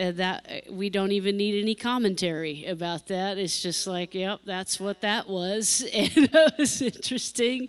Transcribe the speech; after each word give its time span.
uh, 0.00 0.12
that 0.12 0.46
uh, 0.48 0.72
we 0.72 0.88
don't 0.88 1.12
even 1.12 1.36
need 1.36 1.60
any 1.60 1.74
commentary 1.74 2.64
about 2.64 3.06
that. 3.08 3.38
It's 3.38 3.60
just 3.60 3.86
like, 3.86 4.14
yep, 4.14 4.40
that's 4.44 4.80
what 4.80 5.00
that 5.02 5.28
was, 5.28 5.82
and 5.92 6.10
it 6.16 6.52
was 6.58 6.80
interesting 6.80 7.68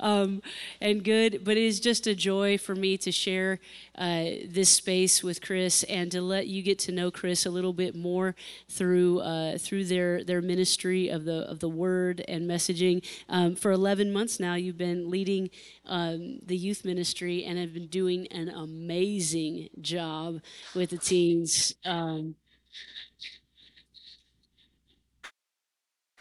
um, 0.00 0.42
and 0.80 1.04
good. 1.04 1.44
But 1.44 1.56
it 1.56 1.64
is 1.64 1.80
just 1.80 2.06
a 2.06 2.14
joy 2.14 2.58
for 2.58 2.74
me 2.74 2.96
to 2.98 3.12
share 3.12 3.60
uh, 3.96 4.24
this 4.48 4.68
space 4.68 5.22
with 5.22 5.40
Kris 5.40 5.82
and 5.84 6.10
to 6.12 6.22
let 6.22 6.46
you 6.46 6.62
get 6.62 6.78
to 6.80 6.92
know 6.92 7.10
Kris 7.10 7.46
a 7.46 7.50
little 7.50 7.72
bit 7.72 7.94
more 7.94 8.34
through 8.68 9.20
uh, 9.20 9.58
through 9.58 9.84
their 9.84 10.24
their 10.24 10.40
ministry 10.40 11.08
of 11.08 11.24
the 11.24 11.48
of 11.50 11.60
the 11.60 11.68
Word 11.68 12.24
and 12.28 12.48
messaging. 12.48 13.04
Um, 13.28 13.54
for 13.54 13.70
11 13.70 14.12
months 14.12 14.40
now, 14.40 14.54
you've 14.54 14.78
been 14.78 15.10
leading 15.10 15.50
um, 15.86 16.38
the 16.44 16.56
youth 16.56 16.84
ministry 16.84 17.44
and 17.44 17.58
have 17.58 17.74
been 17.74 17.86
doing 17.86 18.26
an 18.28 18.48
amazing 18.48 19.68
job 19.80 20.40
with 20.74 20.90
the 20.90 20.98
teens. 20.98 21.67
Um, 21.84 22.36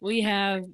we 0.02 0.22
have 0.22 0.66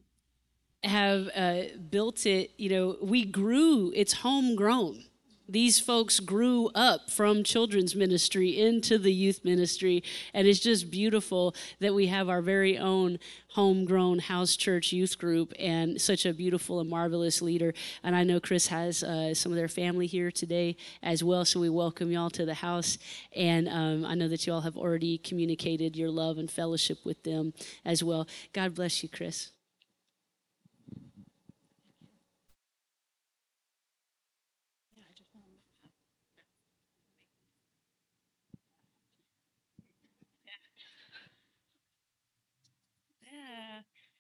have 0.84 1.30
uh, 1.36 1.64
built 1.90 2.26
it. 2.26 2.52
You 2.58 2.70
know, 2.70 2.98
we 3.02 3.26
grew. 3.26 3.91
It's 3.95 4.14
homegrown 4.14 5.05
these 5.54 5.80
folks 5.80 6.20
grew 6.20 6.70
up 6.74 7.12
from 7.12 7.44
children's 7.44 7.96
ministry 7.96 8.60
into 8.60 8.98
the 8.98 9.14
youth 9.14 9.46
ministry 9.46 10.04
and 10.34 10.48
it's 10.48 10.60
just 10.60 10.90
beautiful 10.90 11.56
that 11.80 11.94
we 11.94 12.08
have 12.08 12.28
our 12.28 12.42
very 12.42 12.76
own 12.76 13.20
homegrown 13.50 14.18
house 14.18 14.56
church 14.56 14.92
youth 14.92 15.20
group 15.20 15.54
and 15.60 16.02
such 16.02 16.26
a 16.26 16.34
beautiful 16.34 16.80
and 16.80 16.90
marvelous 16.90 17.40
leader. 17.40 17.72
And 18.02 18.16
i 18.16 18.24
know 18.24 18.40
Kris 18.40 18.68
has 18.68 19.04
uh, 19.04 19.36
some 19.36 19.52
of 19.52 19.56
their 19.56 19.68
family 19.68 20.08
here 20.08 20.32
today 20.32 20.76
as 21.04 21.24
well 21.24 21.46
so 21.46 21.60
we 21.60 21.70
welcome 21.70 22.12
y'all 22.12 22.32
to 22.32 22.46
the 22.46 22.56
house. 22.56 22.98
And 23.36 23.70
um, 23.70 24.06
i 24.06 24.16
know 24.16 24.28
that 24.28 24.48
you 24.48 24.54
all 24.54 24.62
have 24.62 24.76
already 24.76 25.20
communicated 25.20 25.96
your 25.96 26.10
love 26.10 26.40
and 26.40 26.50
fellowship 26.50 26.98
with 27.06 27.22
them 27.24 27.54
as 27.86 28.04
well. 28.04 28.28
God 28.54 28.73
bless 28.73 29.04
you 29.04 29.10
Kris 29.10 29.52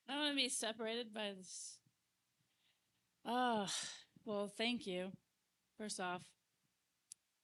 I 0.07 0.12
don't 0.12 0.12
want 0.23 0.37
to 0.37 0.41
be 0.41 0.49
separated 0.49 1.13
by 1.13 1.31
this. 1.37 1.79
Oh, 3.25 3.67
well, 4.25 4.47
thank 4.47 4.87
you. 4.87 5.11
First 5.77 5.99
off, 5.99 6.21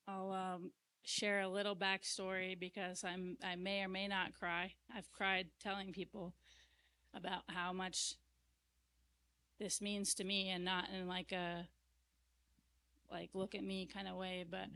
I'll 0.07 0.31
um, 0.31 0.71
share 1.03 1.41
a 1.41 1.49
little 1.49 1.75
backstory 1.75 2.57
because 2.57 3.03
I'm 3.03 3.37
I 3.43 3.57
may 3.57 3.81
or 3.81 3.89
may 3.89 4.07
not 4.07 4.33
cry. 4.33 4.73
I've 4.95 5.11
cried 5.11 5.47
telling 5.61 5.91
people 5.91 6.33
about 7.13 7.41
how 7.49 7.73
much 7.73 8.15
this 9.59 9.81
means 9.81 10.13
to 10.15 10.23
me, 10.23 10.49
and 10.49 10.63
not 10.63 10.85
in 10.97 11.05
like 11.05 11.33
a 11.33 11.67
like 13.11 13.31
look 13.33 13.55
at 13.55 13.63
me 13.63 13.89
kind 13.93 14.07
of 14.07 14.15
way, 14.15 14.45
but 14.49 14.67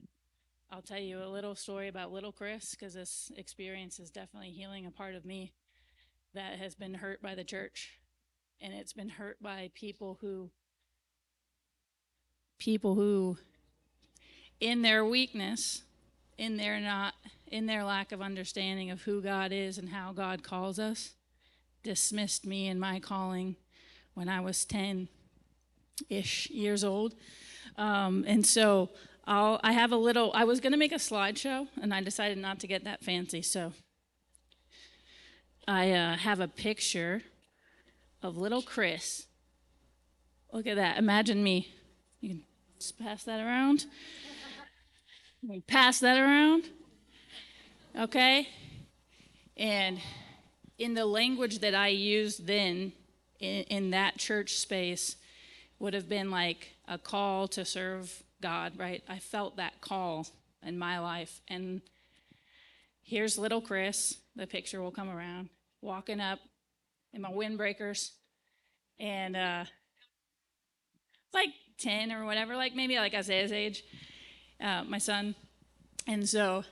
I'll 0.70 0.82
tell 0.82 1.00
you 1.00 1.24
a 1.24 1.30
little 1.30 1.56
story 1.56 1.88
about 1.88 2.12
little 2.12 2.34
Kris 2.34 2.72
because 2.72 2.96
this 2.96 3.32
experience 3.38 3.98
is 3.98 4.12
definitely 4.12 4.50
healing 4.50 4.86
a 4.86 4.92
part 4.92 5.16
of 5.16 5.24
me 5.24 5.54
that 6.34 6.58
has 6.60 6.76
been 6.76 6.96
hurt 6.96 7.22
by 7.22 7.36
the 7.36 7.44
church 7.44 8.00
and 8.62 8.74
it's 8.74 8.94
been 8.94 9.10
hurt 9.10 9.42
by 9.42 9.70
people 9.74 10.18
who 10.22 10.50
people 12.58 12.96
who 12.96 13.38
in 14.60 14.82
their 14.82 15.04
weakness 15.04 15.84
in 16.38 16.58
their 16.58 16.80
not 16.80 17.14
in 17.48 17.66
their 17.66 17.84
lack 17.84 18.12
of 18.12 18.22
understanding 18.22 18.90
of 18.90 19.02
who 19.04 19.22
God 19.22 19.52
is 19.52 19.78
and 19.78 19.90
how 19.90 20.12
God 20.14 20.44
calls 20.44 20.80
us 20.80 21.14
dismissed 21.84 22.46
me 22.46 22.68
and 22.68 22.80
my 22.80 23.00
calling 23.00 23.58
when 24.14 24.30
I 24.30 24.40
was 24.40 24.66
10 24.66 25.10
ish 26.10 26.50
years 26.50 26.84
old. 26.84 27.14
Um, 27.78 28.24
and 28.28 28.46
so 28.46 28.90
I'll, 29.26 29.60
I 29.64 29.74
have 29.74 29.92
a 29.92 29.98
little 29.98 30.32
I 30.34 30.44
was 30.46 30.60
going 30.60 30.72
to 30.72 30.78
make 30.78 30.92
a 30.92 30.96
slideshow 30.96 31.68
and 31.82 31.94
I 31.94 32.02
decided 32.02 32.38
not 32.38 32.60
to 32.62 32.68
get 32.68 32.84
that 32.86 33.04
fancy 33.04 33.42
so 33.42 33.74
I 35.68 35.92
uh, 35.92 36.18
have 36.18 36.40
a 36.40 36.48
picture 36.48 37.22
of 38.22 38.38
little 38.38 38.62
Kris. 38.62 39.28
Look 40.52 40.68
at 40.68 40.76
that. 40.76 40.98
Imagine 40.98 41.44
me. 41.44 41.74
You 42.20 42.30
can 42.30 42.44
just 42.78 43.00
pass 43.00 43.24
that 43.24 43.40
around. 43.40 43.86
pass 45.68 46.00
that 46.00 46.18
around. 46.18 46.66
Okay? 47.98 48.48
And 49.56 50.00
in 50.78 50.96
the 50.96 51.06
language 51.06 51.60
that 51.60 51.76
I 51.76 51.90
used 51.90 52.46
then 52.46 52.92
in, 53.40 53.64
in 53.64 53.90
that 53.92 54.18
church 54.18 54.58
space 54.58 55.16
would 55.80 55.94
have 55.94 56.10
been 56.10 56.32
like 56.32 56.74
a 56.88 56.98
call 56.98 57.48
to 57.50 57.64
serve 57.64 58.24
God, 58.42 58.74
right? 58.78 59.04
I 59.08 59.20
felt 59.20 59.58
that 59.58 59.80
call 59.80 60.28
in 60.62 60.78
my 60.78 61.00
life. 61.00 61.42
And 61.48 61.82
here's 63.04 63.38
little 63.38 63.62
Kris, 63.62 64.18
the 64.36 64.48
picture 64.48 64.82
will 64.82 64.92
come 64.92 65.10
around, 65.10 65.50
walking 65.82 66.20
up 66.20 66.40
in 67.14 67.22
my 67.22 67.32
windbreakers 67.32 68.12
and 69.00 69.36
uh 69.36 69.66
like 71.34 71.50
10 71.80 72.12
or 72.12 72.26
whatever, 72.26 72.56
like 72.56 72.76
maybe 72.76 72.96
like 72.98 73.14
Isaiah's 73.14 73.52
age, 73.52 73.84
uh, 74.62 74.84
my 74.84 74.98
son. 74.98 75.36
And 76.08 76.28
so, 76.28 76.64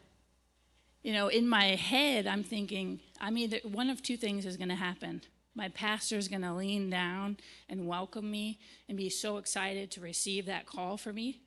you 1.04 1.14
know, 1.14 1.28
in 1.28 1.48
my 1.48 1.76
head, 1.76 2.28
I'm 2.28 2.44
thinking, 2.44 3.00
I'm 3.20 3.38
either 3.38 3.60
one 3.64 3.90
of 3.90 4.02
two 4.02 4.18
things 4.18 4.46
is 4.46 4.58
going 4.58 4.70
to 4.70 4.76
happen. 4.76 5.22
My 5.56 5.70
pastor 5.70 6.18
is 6.18 6.28
going 6.28 6.44
to 6.44 6.54
lean 6.54 6.90
down 6.90 7.38
and 7.68 7.88
welcome 7.88 8.30
me 8.30 8.60
and 8.88 8.98
be 8.98 9.10
so 9.10 9.38
excited 9.38 9.92
to 9.92 10.02
receive 10.02 10.46
that 10.46 10.66
call 10.66 10.98
for 10.98 11.12
me. 11.12 11.42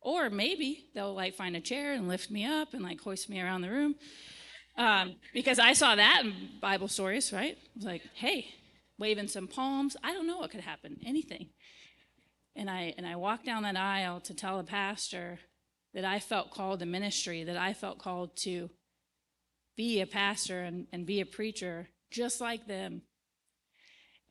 Or 0.00 0.30
maybe 0.30 0.86
they'll 0.94 1.14
like 1.14 1.34
find 1.34 1.56
a 1.56 1.60
chair 1.60 1.92
and 1.92 2.08
lift 2.08 2.30
me 2.30 2.44
up 2.46 2.72
and 2.72 2.82
like 2.82 3.00
hoist 3.00 3.28
me 3.28 3.40
around 3.40 3.62
the 3.62 3.70
room. 3.70 3.96
Um, 4.76 5.16
because 5.34 5.58
I 5.58 5.74
saw 5.74 5.94
that 5.94 6.22
in 6.24 6.34
Bible 6.60 6.88
stories, 6.88 7.32
right? 7.32 7.56
I 7.56 7.68
was 7.76 7.84
like, 7.84 8.02
hey, 8.14 8.46
waving 8.98 9.28
some 9.28 9.46
palms. 9.46 9.96
I 10.02 10.12
don't 10.12 10.26
know 10.26 10.38
what 10.38 10.50
could 10.50 10.60
happen, 10.60 10.98
anything. 11.04 11.48
And 12.56 12.70
I 12.70 12.94
and 12.96 13.06
I 13.06 13.16
walked 13.16 13.46
down 13.46 13.62
that 13.64 13.76
aisle 13.76 14.20
to 14.20 14.34
tell 14.34 14.58
the 14.58 14.64
pastor 14.64 15.38
that 15.94 16.04
I 16.04 16.18
felt 16.18 16.50
called 16.50 16.80
to 16.80 16.86
ministry, 16.86 17.44
that 17.44 17.56
I 17.56 17.72
felt 17.72 17.98
called 17.98 18.36
to 18.38 18.70
be 19.76 20.00
a 20.00 20.06
pastor 20.06 20.60
and, 20.60 20.86
and 20.92 21.06
be 21.06 21.20
a 21.20 21.26
preacher 21.26 21.88
just 22.10 22.40
like 22.40 22.66
them. 22.66 23.02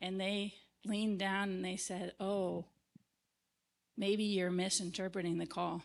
And 0.01 0.19
they 0.19 0.53
leaned 0.85 1.19
down 1.19 1.49
and 1.49 1.65
they 1.65 1.75
said, 1.75 2.13
Oh, 2.19 2.65
maybe 3.99 4.23
you're 4.23 4.49
misinterpreting 4.49 5.37
the 5.37 5.45
call. 5.45 5.83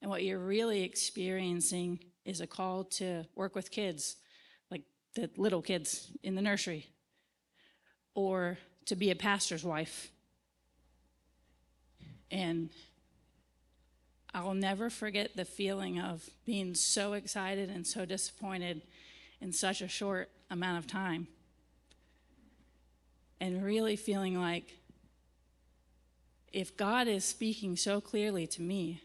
And 0.00 0.08
what 0.08 0.22
you're 0.22 0.38
really 0.38 0.84
experiencing 0.84 1.98
is 2.24 2.40
a 2.40 2.46
call 2.46 2.84
to 2.84 3.24
work 3.34 3.56
with 3.56 3.72
kids, 3.72 4.16
like 4.70 4.82
the 5.16 5.28
little 5.36 5.60
kids 5.60 6.12
in 6.22 6.36
the 6.36 6.40
nursery, 6.40 6.86
or 8.14 8.56
to 8.86 8.94
be 8.94 9.10
a 9.10 9.16
pastor's 9.16 9.64
wife. 9.64 10.12
And 12.30 12.70
I'll 14.32 14.54
never 14.54 14.90
forget 14.90 15.34
the 15.34 15.44
feeling 15.44 15.98
of 15.98 16.30
being 16.46 16.74
so 16.74 17.14
excited 17.14 17.68
and 17.68 17.84
so 17.84 18.04
disappointed 18.04 18.82
in 19.40 19.52
such 19.52 19.80
a 19.80 19.88
short 19.88 20.30
amount 20.50 20.78
of 20.78 20.86
time. 20.86 21.26
And 23.40 23.64
really 23.64 23.96
feeling 23.96 24.38
like 24.40 24.77
if 26.52 26.76
God 26.76 27.08
is 27.08 27.24
speaking 27.24 27.76
so 27.76 28.00
clearly 28.00 28.46
to 28.48 28.62
me, 28.62 29.02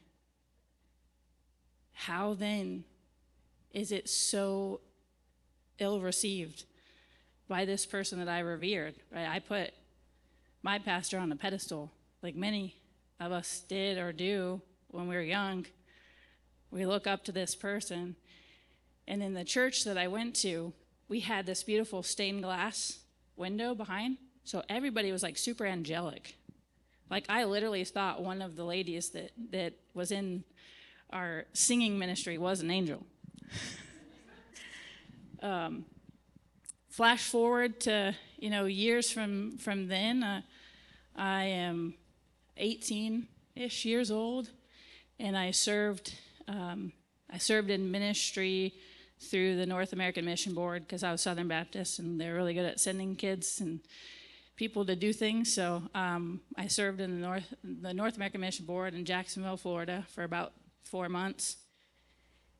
how 1.94 2.34
then 2.34 2.84
is 3.72 3.92
it 3.92 4.09
so 4.09 4.82
ill 5.79 6.00
received 6.00 6.66
by 7.47 7.66
this 7.66 7.85
person 7.85 8.20
that 8.20 8.29
I 8.29 8.40
revered? 8.40 8.96
Right? 9.14 9.28
I 9.28 9.40
put 9.40 9.73
my 10.62 10.79
pastor 10.79 11.20
on 11.20 11.32
a 11.32 11.35
pedestal, 11.35 11.91
like 12.22 12.35
many 12.35 12.76
of 13.20 13.32
us 13.32 13.62
did 13.67 13.97
or 13.97 14.12
do 14.12 14.62
when 14.90 15.08
we 15.08 15.16
were 15.16 15.22
young. 15.22 15.66
We 16.72 16.85
look 16.85 17.08
up 17.08 17.23
to 17.26 17.32
this 17.32 17.56
person. 17.56 18.16
And 19.08 19.22
in 19.22 19.34
the 19.34 19.44
church 19.44 19.84
that 19.84 19.97
I 19.97 20.08
went 20.08 20.35
to, 20.38 20.73
we 21.09 21.20
had 21.20 21.46
this 21.46 21.64
beautiful 21.64 22.03
stained 22.03 22.44
glass 22.44 23.00
window 23.35 23.76
behind. 23.76 24.17
So 24.46 24.64
everybody 24.70 25.12
was 25.12 25.23
like 25.23 25.38
super 25.38 25.66
angelic. 25.66 26.38
Like 27.09 27.26
I 27.29 27.44
literally 27.44 27.84
thought 27.84 28.23
one 28.23 28.41
of 28.41 28.55
the 28.55 28.64
ladies 28.64 29.09
that, 29.09 29.32
that 29.52 29.73
was 29.94 30.11
in 30.11 30.44
our 31.11 31.46
singing 31.53 32.00
ministry 32.00 32.38
was 32.38 32.61
an 32.61 32.72
angel. 32.72 33.05
um, 35.41 35.85
flash 36.90 37.23
forward 37.23 37.79
to 37.82 38.16
you 38.38 38.50
know 38.50 38.66
years 38.66 39.11
from 39.11 39.58
from 39.58 39.88
then, 39.88 40.23
uh, 40.23 40.41
I 41.16 41.46
am 41.46 41.96
18 42.58 43.28
ish 43.55 43.85
years 43.85 44.11
old, 44.11 44.50
and 45.20 45.38
I 45.38 45.52
served 45.52 46.16
um, 46.47 46.94
I 47.29 47.38
served 47.38 47.70
in 47.70 47.91
ministry 47.91 48.73
through 49.20 49.55
the 49.55 49.66
North 49.66 49.94
American 49.94 50.26
Mission 50.26 50.53
Board 50.53 50.84
because 50.84 51.03
I 51.03 51.11
was 51.11 51.22
Southern 51.22 51.47
Baptist 51.47 52.00
and 52.00 52.20
they're 52.20 52.35
really 52.35 52.53
good 52.53 52.66
at 52.66 52.79
sending 52.79 53.16
kids 53.16 53.61
and 53.61 53.79
people 54.55 54.85
to 54.85 54.96
do 54.96 55.14
things. 55.14 55.53
So 55.53 55.84
um, 55.96 56.41
I 56.58 56.67
served 56.67 57.02
in 57.02 57.20
the 57.22 57.28
North, 57.28 57.53
the 57.64 57.94
North 57.94 58.16
American 58.16 58.41
Mission 58.41 58.66
Board 58.66 58.94
in 58.94 59.05
Jacksonville, 59.05 59.58
Florida 59.58 60.05
for 60.14 60.23
about 60.23 60.53
four 60.84 61.09
months. 61.09 61.58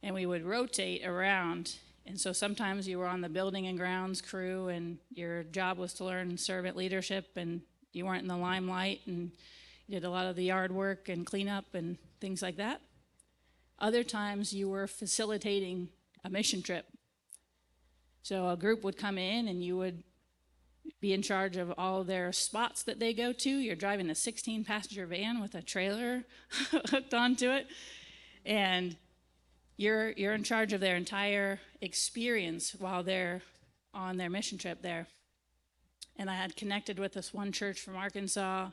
And 0.02 0.14
we 0.16 0.26
would 0.26 0.44
rotate 0.44 1.06
around. 1.06 1.76
And 2.06 2.20
so 2.20 2.34
sometimes 2.34 2.88
you 2.88 3.00
were 3.00 3.08
on 3.08 3.22
the 3.22 3.30
building 3.30 3.68
and 3.68 3.78
grounds 3.78 4.22
crew 4.22 4.68
and 4.68 4.98
your 5.14 5.44
job 5.44 5.78
was 5.78 5.94
to 5.96 6.06
learn 6.06 6.38
servant 6.38 6.76
leadership 6.76 7.38
and 7.38 7.62
you 7.94 8.06
weren't 8.06 8.24
in 8.24 8.28
the 8.28 8.36
limelight 8.36 9.02
and 9.06 9.32
you 9.88 9.96
did 10.00 10.06
a 10.06 10.10
lot 10.10 10.26
of 10.26 10.36
the 10.36 10.44
yard 10.44 10.72
work 10.72 11.08
and 11.08 11.26
cleanup 11.26 11.66
and 11.74 11.98
things 12.20 12.42
like 12.42 12.58
that. 12.58 12.82
Other 13.80 14.04
times 14.04 14.54
you 14.54 14.70
were 14.70 14.88
facilitating 14.88 15.90
a 16.24 16.30
mission 16.30 16.62
trip. 16.62 16.86
So 18.24 18.50
a 18.50 18.58
group 18.58 18.84
would 18.84 18.98
come 18.98 19.18
in 19.18 19.48
and 19.48 19.64
you 19.64 19.78
would 19.78 20.04
be 21.00 21.14
in 21.14 21.22
charge 21.22 21.58
of 21.58 21.74
all 21.78 22.04
their 22.04 22.32
spots 22.32 22.84
that 22.84 23.00
they 23.00 23.14
go 23.14 23.34
to. 23.34 23.50
You're 23.50 23.76
driving 23.76 24.10
a 24.10 24.16
16 24.16 24.64
passenger 24.66 25.06
van 25.06 25.42
with 25.42 25.56
a 25.56 25.62
trailer 25.62 26.24
hooked 26.72 27.14
onto 27.14 27.52
it. 27.52 27.68
And 28.46 28.96
you're, 29.78 30.12
you're 30.12 30.34
in 30.34 30.44
charge 30.44 30.74
of 30.74 30.82
their 30.82 30.96
entire 30.96 31.60
experience 31.82 32.76
while 32.78 33.04
they're 33.04 33.42
on 33.94 34.18
their 34.18 34.30
mission 34.30 34.58
trip 34.58 34.82
there. 34.82 35.08
And 36.18 36.30
I 36.30 36.36
had 36.36 36.56
connected 36.56 37.00
with 37.00 37.14
this 37.14 37.34
one 37.34 37.52
church 37.52 37.82
from 37.82 37.96
Arkansas, 37.96 38.70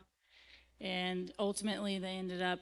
and 0.80 1.32
ultimately 1.38 1.98
they 1.98 2.16
ended 2.16 2.42
up 2.42 2.60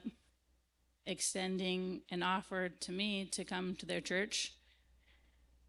extending 1.05 2.01
an 2.11 2.23
offer 2.23 2.69
to 2.69 2.91
me 2.91 3.25
to 3.25 3.43
come 3.43 3.75
to 3.75 3.85
their 3.85 4.01
church 4.01 4.53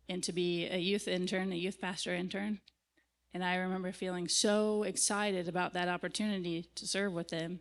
and 0.08 0.22
to 0.22 0.32
be 0.32 0.66
a 0.66 0.76
youth 0.76 1.08
intern, 1.08 1.52
a 1.52 1.56
youth 1.56 1.80
pastor 1.80 2.14
intern. 2.14 2.60
And 3.32 3.44
I 3.44 3.56
remember 3.56 3.92
feeling 3.92 4.28
so 4.28 4.82
excited 4.82 5.48
about 5.48 5.72
that 5.74 5.88
opportunity 5.88 6.68
to 6.74 6.86
serve 6.86 7.12
with 7.12 7.28
them 7.28 7.60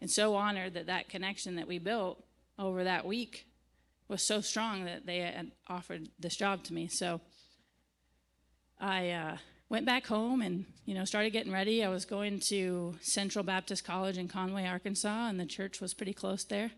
and 0.00 0.10
so 0.10 0.34
honored 0.34 0.74
that 0.74 0.86
that 0.86 1.08
connection 1.08 1.56
that 1.56 1.66
we 1.66 1.78
built 1.78 2.22
over 2.58 2.84
that 2.84 3.06
week 3.06 3.46
was 4.08 4.22
so 4.22 4.40
strong 4.40 4.84
that 4.84 5.06
they 5.06 5.18
had 5.18 5.52
offered 5.66 6.08
this 6.18 6.36
job 6.36 6.62
to 6.64 6.74
me. 6.74 6.88
So 6.88 7.20
I 8.80 9.10
uh, 9.10 9.36
went 9.68 9.86
back 9.86 10.06
home 10.06 10.40
and 10.40 10.64
you 10.84 10.94
know 10.94 11.04
started 11.04 11.30
getting 11.30 11.52
ready. 11.52 11.84
I 11.84 11.88
was 11.88 12.04
going 12.04 12.40
to 12.40 12.96
Central 13.00 13.44
Baptist 13.44 13.84
College 13.84 14.18
in 14.18 14.28
Conway, 14.28 14.66
Arkansas, 14.66 15.28
and 15.28 15.38
the 15.38 15.46
church 15.46 15.80
was 15.80 15.94
pretty 15.94 16.14
close 16.14 16.44
there. 16.44 16.70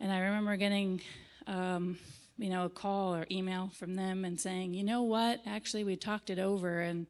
And 0.00 0.10
I 0.10 0.18
remember 0.18 0.56
getting 0.56 1.00
um, 1.46 1.98
you 2.38 2.50
know, 2.50 2.64
a 2.64 2.70
call 2.70 3.14
or 3.14 3.26
email 3.30 3.70
from 3.74 3.94
them 3.94 4.24
and 4.24 4.40
saying, 4.40 4.74
you 4.74 4.84
know 4.84 5.02
what, 5.02 5.40
actually, 5.46 5.84
we 5.84 5.96
talked 5.96 6.30
it 6.30 6.38
over 6.38 6.80
and 6.80 7.06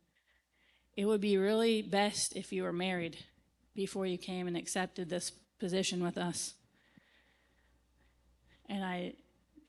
it 0.96 1.06
would 1.06 1.20
be 1.20 1.36
really 1.36 1.82
best 1.82 2.36
if 2.36 2.52
you 2.52 2.62
were 2.62 2.72
married 2.72 3.18
before 3.74 4.06
you 4.06 4.18
came 4.18 4.46
and 4.46 4.56
accepted 4.56 5.08
this 5.08 5.32
position 5.58 6.02
with 6.02 6.18
us. 6.18 6.54
And 8.68 8.84
I 8.84 9.14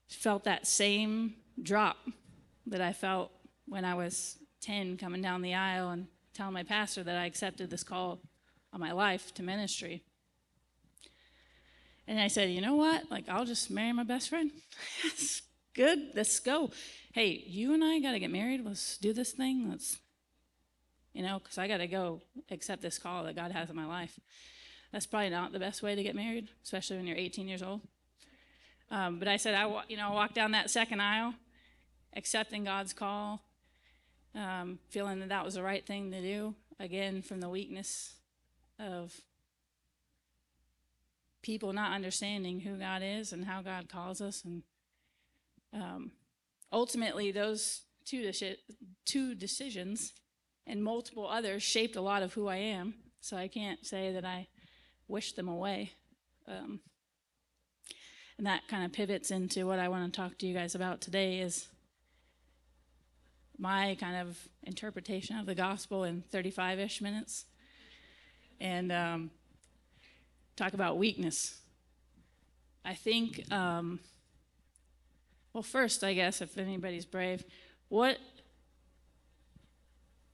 felt 0.09 0.44
that 0.44 0.67
same 0.67 1.35
drop 1.61 1.97
that 2.67 2.81
I 2.81 2.94
felt 2.94 3.31
when 3.67 3.85
I 3.85 3.94
was 3.94 4.38
10 4.61 4.97
coming 4.97 5.21
down 5.21 5.41
the 5.41 5.53
aisle 5.53 5.89
and 5.89 6.07
telling 6.33 6.53
my 6.53 6.63
pastor 6.63 7.03
that 7.03 7.17
I 7.17 7.25
accepted 7.25 7.69
this 7.69 7.83
call 7.83 8.19
on 8.71 8.79
my 8.79 8.91
life 8.91 9.33
to 9.35 9.44
ministry. 9.44 10.03
And 12.07 12.19
I 12.19 12.27
said, 12.27 12.50
you 12.50 12.61
know 12.61 12.75
what? 12.75 13.09
Like, 13.09 13.29
I'll 13.29 13.45
just 13.45 13.71
marry 13.71 13.94
my 13.94 14.03
best 14.03 14.29
friend. 14.29 14.51
yes, 15.03 15.41
good. 15.73 16.11
Let's 16.15 16.39
go. 16.39 16.71
Hey, 17.13 17.44
you 17.47 17.73
and 17.73 17.83
I 17.83 18.00
got 18.00 18.11
to 18.11 18.19
get 18.19 18.31
married. 18.31 18.65
Let's 18.65 18.97
do 18.97 19.13
this 19.13 19.31
thing. 19.31 19.69
Let's, 19.69 20.00
you 21.13 21.23
know, 21.23 21.39
because 21.39 21.57
I 21.57 21.67
got 21.67 21.77
to 21.77 21.88
go 21.88 22.21
accept 22.51 22.81
this 22.81 23.00
call 23.00 23.23
that 23.23 23.35
God 23.35 23.51
has 23.51 23.69
in 23.69 23.75
my 23.75 23.85
life. 23.85 24.19
That's 24.91 25.05
probably 25.05 25.29
not 25.29 25.53
the 25.53 25.59
best 25.59 25.81
way 25.81 25.95
to 25.95 26.03
get 26.03 26.15
married, 26.15 26.50
especially 26.63 26.97
when 26.97 27.07
you're 27.07 27.17
18 27.17 27.47
years 27.47 27.63
old. 27.63 27.81
Um, 28.91 29.17
but 29.17 29.27
I 29.27 29.38
said, 29.38 29.56
I, 29.56 29.83
you 29.88 29.97
know, 29.97 30.11
walk 30.11 30.33
down 30.33 30.51
that 30.51 30.69
second 30.69 31.01
aisle, 31.01 31.33
accepting 32.15 32.65
God's 32.65 32.94
call, 32.94 33.41
um, 34.35 34.77
feeling 34.89 35.19
that 35.21 35.29
that 35.29 35.45
was 35.45 35.56
the 35.56 35.63
right 35.63 35.85
thing 35.85 36.11
to 36.11 36.21
do. 36.21 36.53
Again, 36.79 37.21
from 37.21 37.39
the 37.39 37.49
weakness 37.49 38.13
of 38.79 39.13
people 41.44 41.74
not 41.74 41.92
understanding 41.92 42.62
who 42.62 42.78
God 42.78 43.04
is 43.04 43.31
and 43.31 43.45
how 43.45 43.62
God 43.62 43.90
calls 43.90 44.22
us. 44.22 44.44
And 44.44 44.63
um, 45.74 46.12
ultimately, 46.72 47.31
those 47.31 47.81
two, 48.06 48.31
two 49.06 49.36
decisions 49.36 50.13
and 50.66 50.84
multiple 50.84 51.28
others 51.28 51.62
shaped 51.62 51.95
a 51.95 52.01
lot 52.01 52.24
of 52.24 52.34
who 52.34 52.48
I 52.48 52.56
am. 52.56 52.95
So 53.22 53.38
I 53.38 53.48
can't 53.48 53.86
say 53.86 54.12
that 54.13 54.25
I 54.25 54.48
wish 55.07 55.34
them 55.34 55.48
away. 55.48 55.92
Um, 56.48 56.80
and 58.38 58.48
that 58.48 58.68
kind 58.68 58.84
of 58.84 58.92
pivots 58.92 59.30
into 59.30 59.68
what 59.68 59.80
I 59.80 59.90
want 59.90 60.12
to 60.12 60.18
talk 60.18 60.38
to 60.40 60.48
you 60.48 60.54
guys 60.54 60.74
about 60.74 61.01
today 61.01 61.40
is 61.40 61.68
my 63.57 63.95
kind 64.00 64.16
of 64.16 64.38
interpretation 64.63 65.38
of 65.38 65.45
the 65.45 65.56
gospel 65.56 66.04
in 66.04 66.24
35-ish 66.34 67.01
minutes. 67.01 67.45
And 68.60 68.92
um, 68.92 69.31
talk 70.55 70.73
about 70.73 70.97
weakness. 70.97 71.59
I 72.85 72.94
think, 72.94 73.51
um, 73.51 74.00
well, 75.53 75.63
first, 75.63 76.03
I 76.03 76.13
guess, 76.13 76.41
if 76.41 76.57
anybody's 76.57 77.05
brave, 77.05 77.44
what 77.89 78.17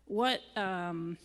what 0.06 0.42
um, 0.56 1.18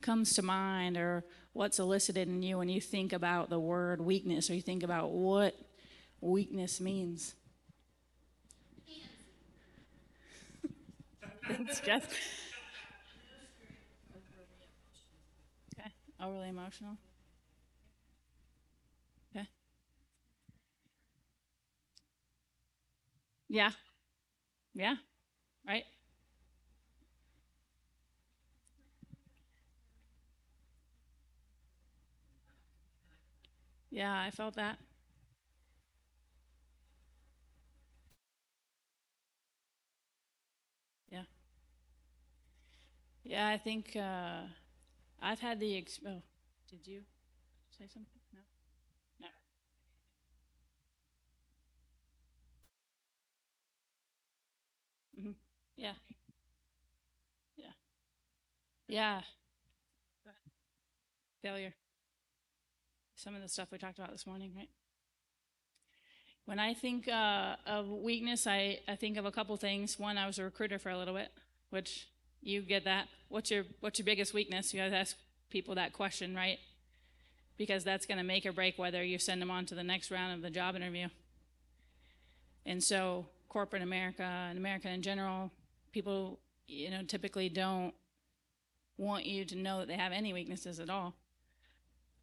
comes 0.00 0.32
to 0.34 0.42
mind, 0.42 0.96
or 0.96 1.22
what's 1.52 1.78
elicited 1.78 2.28
in 2.28 2.42
you 2.42 2.58
when 2.58 2.70
you 2.70 2.80
think 2.80 3.12
about 3.12 3.50
the 3.50 3.60
word 3.60 4.00
weakness, 4.00 4.48
or 4.48 4.54
you 4.54 4.62
think 4.62 4.82
about 4.82 5.10
what 5.10 5.54
weakness 6.20 6.80
means? 6.80 7.34
it's 11.50 11.80
just 11.84 12.06
okay, 15.78 15.90
overly 16.20 16.48
emotional. 16.48 16.96
Yeah. 23.52 23.72
Yeah. 24.74 24.96
Right? 25.66 25.84
Yeah, 33.90 34.20
I 34.20 34.30
felt 34.30 34.54
that. 34.56 34.78
Yeah. 41.10 41.22
Yeah, 43.24 43.48
I 43.48 43.58
think 43.58 43.96
uh, 43.96 44.42
I've 45.22 45.40
had 45.40 45.60
the. 45.60 45.76
Ex- 45.78 46.00
oh, 46.06 46.22
did 46.70 46.86
you 46.86 47.02
say 47.78 47.86
something? 47.92 48.20
No. 49.20 49.28
Mm-hmm. 55.18 55.32
Yeah. 55.82 55.94
Yeah. 57.56 57.64
Yeah. 58.86 59.20
Failure. 61.42 61.74
Some 63.16 63.34
of 63.34 63.42
the 63.42 63.48
stuff 63.48 63.72
we 63.72 63.78
talked 63.78 63.98
about 63.98 64.12
this 64.12 64.24
morning, 64.24 64.52
right? 64.56 64.68
When 66.44 66.60
I 66.60 66.72
think 66.72 67.08
uh, 67.08 67.56
of 67.66 67.88
weakness, 67.88 68.46
I, 68.46 68.78
I 68.86 68.94
think 68.94 69.16
of 69.16 69.24
a 69.24 69.32
couple 69.32 69.56
things. 69.56 69.98
One, 69.98 70.18
I 70.18 70.28
was 70.28 70.38
a 70.38 70.44
recruiter 70.44 70.78
for 70.78 70.90
a 70.90 70.96
little 70.96 71.14
bit, 71.14 71.32
which 71.70 72.06
you 72.42 72.62
get 72.62 72.84
that. 72.84 73.08
What's 73.28 73.50
your 73.50 73.64
what's 73.80 73.98
your 73.98 74.06
biggest 74.06 74.32
weakness? 74.32 74.72
You 74.72 74.78
guys 74.80 74.92
ask 74.92 75.16
people 75.50 75.74
that 75.74 75.92
question, 75.92 76.36
right? 76.36 76.60
Because 77.58 77.82
that's 77.82 78.06
going 78.06 78.18
to 78.18 78.24
make 78.24 78.46
or 78.46 78.52
break 78.52 78.78
whether 78.78 79.02
you 79.02 79.18
send 79.18 79.42
them 79.42 79.50
on 79.50 79.66
to 79.66 79.74
the 79.74 79.82
next 79.82 80.12
round 80.12 80.32
of 80.32 80.42
the 80.42 80.50
job 80.50 80.76
interview. 80.76 81.08
And 82.64 82.82
so 82.82 83.26
corporate 83.48 83.82
America 83.82 84.22
and 84.22 84.56
America 84.56 84.88
in 84.88 85.02
general, 85.02 85.50
people, 85.92 86.40
you 86.66 86.90
know, 86.90 87.02
typically 87.04 87.48
don't 87.48 87.94
want 88.96 89.26
you 89.26 89.44
to 89.44 89.56
know 89.56 89.80
that 89.80 89.88
they 89.88 89.96
have 89.96 90.12
any 90.12 90.32
weaknesses 90.32 90.80
at 90.80 90.90
all. 90.90 91.14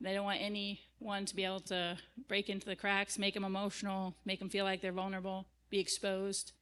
They 0.02 0.14
don't 0.14 0.26
want 0.26 0.40
anyone 0.42 1.26
to 1.26 1.36
be 1.36 1.44
able 1.44 1.60
to 1.62 1.98
break 2.28 2.50
into 2.50 2.66
the 2.66 2.76
cracks, 2.76 3.20
make 3.20 3.34
them 3.34 3.44
emotional, 3.44 4.16
make 4.26 4.40
them 4.40 4.50
feel 4.50 4.64
like 4.64 4.82
they're 4.82 4.94
vulnerable, 4.94 5.46
be 5.70 5.80
exposed, 5.80 6.54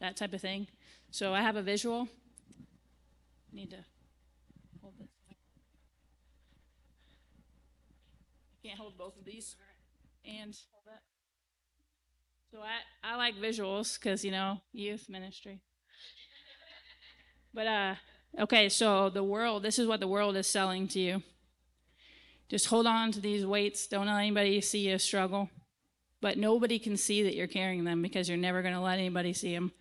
that 0.00 0.16
type 0.16 0.32
of 0.32 0.40
thing. 0.40 0.66
So 1.10 1.32
I 1.32 1.42
have 1.42 1.56
a 1.56 1.62
visual. 1.62 2.08
I 3.52 3.56
need 3.56 3.70
to 3.70 3.84
hold 4.80 4.94
this. 4.98 5.10
I 8.50 8.66
can't 8.66 8.78
hold 8.78 8.98
both 8.98 9.16
of 9.16 9.24
these 9.24 9.56
and. 10.24 10.56
So 12.50 12.58
I, 12.58 13.12
I 13.14 13.16
like 13.16 13.36
visuals 13.36 13.98
because, 13.98 14.26
you 14.26 14.30
know, 14.30 14.60
youth 14.74 15.08
ministry. 15.08 15.62
But, 17.54 17.66
uh, 17.66 17.94
okay, 18.40 18.68
so 18.68 19.10
the 19.10 19.24
world, 19.24 19.62
this 19.62 19.78
is 19.78 19.86
what 19.86 20.00
the 20.00 20.08
world 20.08 20.36
is 20.36 20.46
selling 20.46 20.88
to 20.88 21.00
you. 21.00 21.22
Just 22.48 22.66
hold 22.66 22.86
on 22.86 23.12
to 23.12 23.20
these 23.20 23.46
weights. 23.46 23.86
Don't 23.86 24.06
let 24.06 24.18
anybody 24.18 24.60
see 24.60 24.90
you 24.90 24.98
struggle. 24.98 25.48
But 26.20 26.38
nobody 26.38 26.78
can 26.78 26.96
see 26.96 27.22
that 27.22 27.34
you're 27.34 27.46
carrying 27.46 27.84
them 27.84 28.02
because 28.02 28.28
you're 28.28 28.38
never 28.38 28.62
going 28.62 28.74
to 28.74 28.80
let 28.80 28.98
anybody 28.98 29.32
see 29.32 29.54
them. 29.54 29.72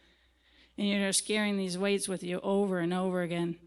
And 0.78 0.88
you're 0.88 1.08
just 1.08 1.28
carrying 1.28 1.58
these 1.58 1.78
weights 1.78 2.08
with 2.08 2.24
you 2.24 2.40
over 2.42 2.80
and 2.80 2.94
over 2.94 3.22
again. 3.22 3.58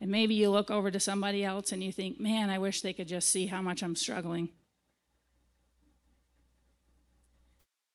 And 0.00 0.10
maybe 0.10 0.34
you 0.34 0.50
look 0.50 0.70
over 0.70 0.90
to 0.90 1.00
somebody 1.00 1.44
else 1.44 1.72
and 1.72 1.82
you 1.82 1.92
think, 1.92 2.20
man, 2.20 2.48
I 2.48 2.58
wish 2.58 2.80
they 2.80 2.92
could 2.92 3.08
just 3.08 3.28
see 3.28 3.46
how 3.46 3.60
much 3.60 3.82
I'm 3.82 3.96
struggling. 3.96 4.50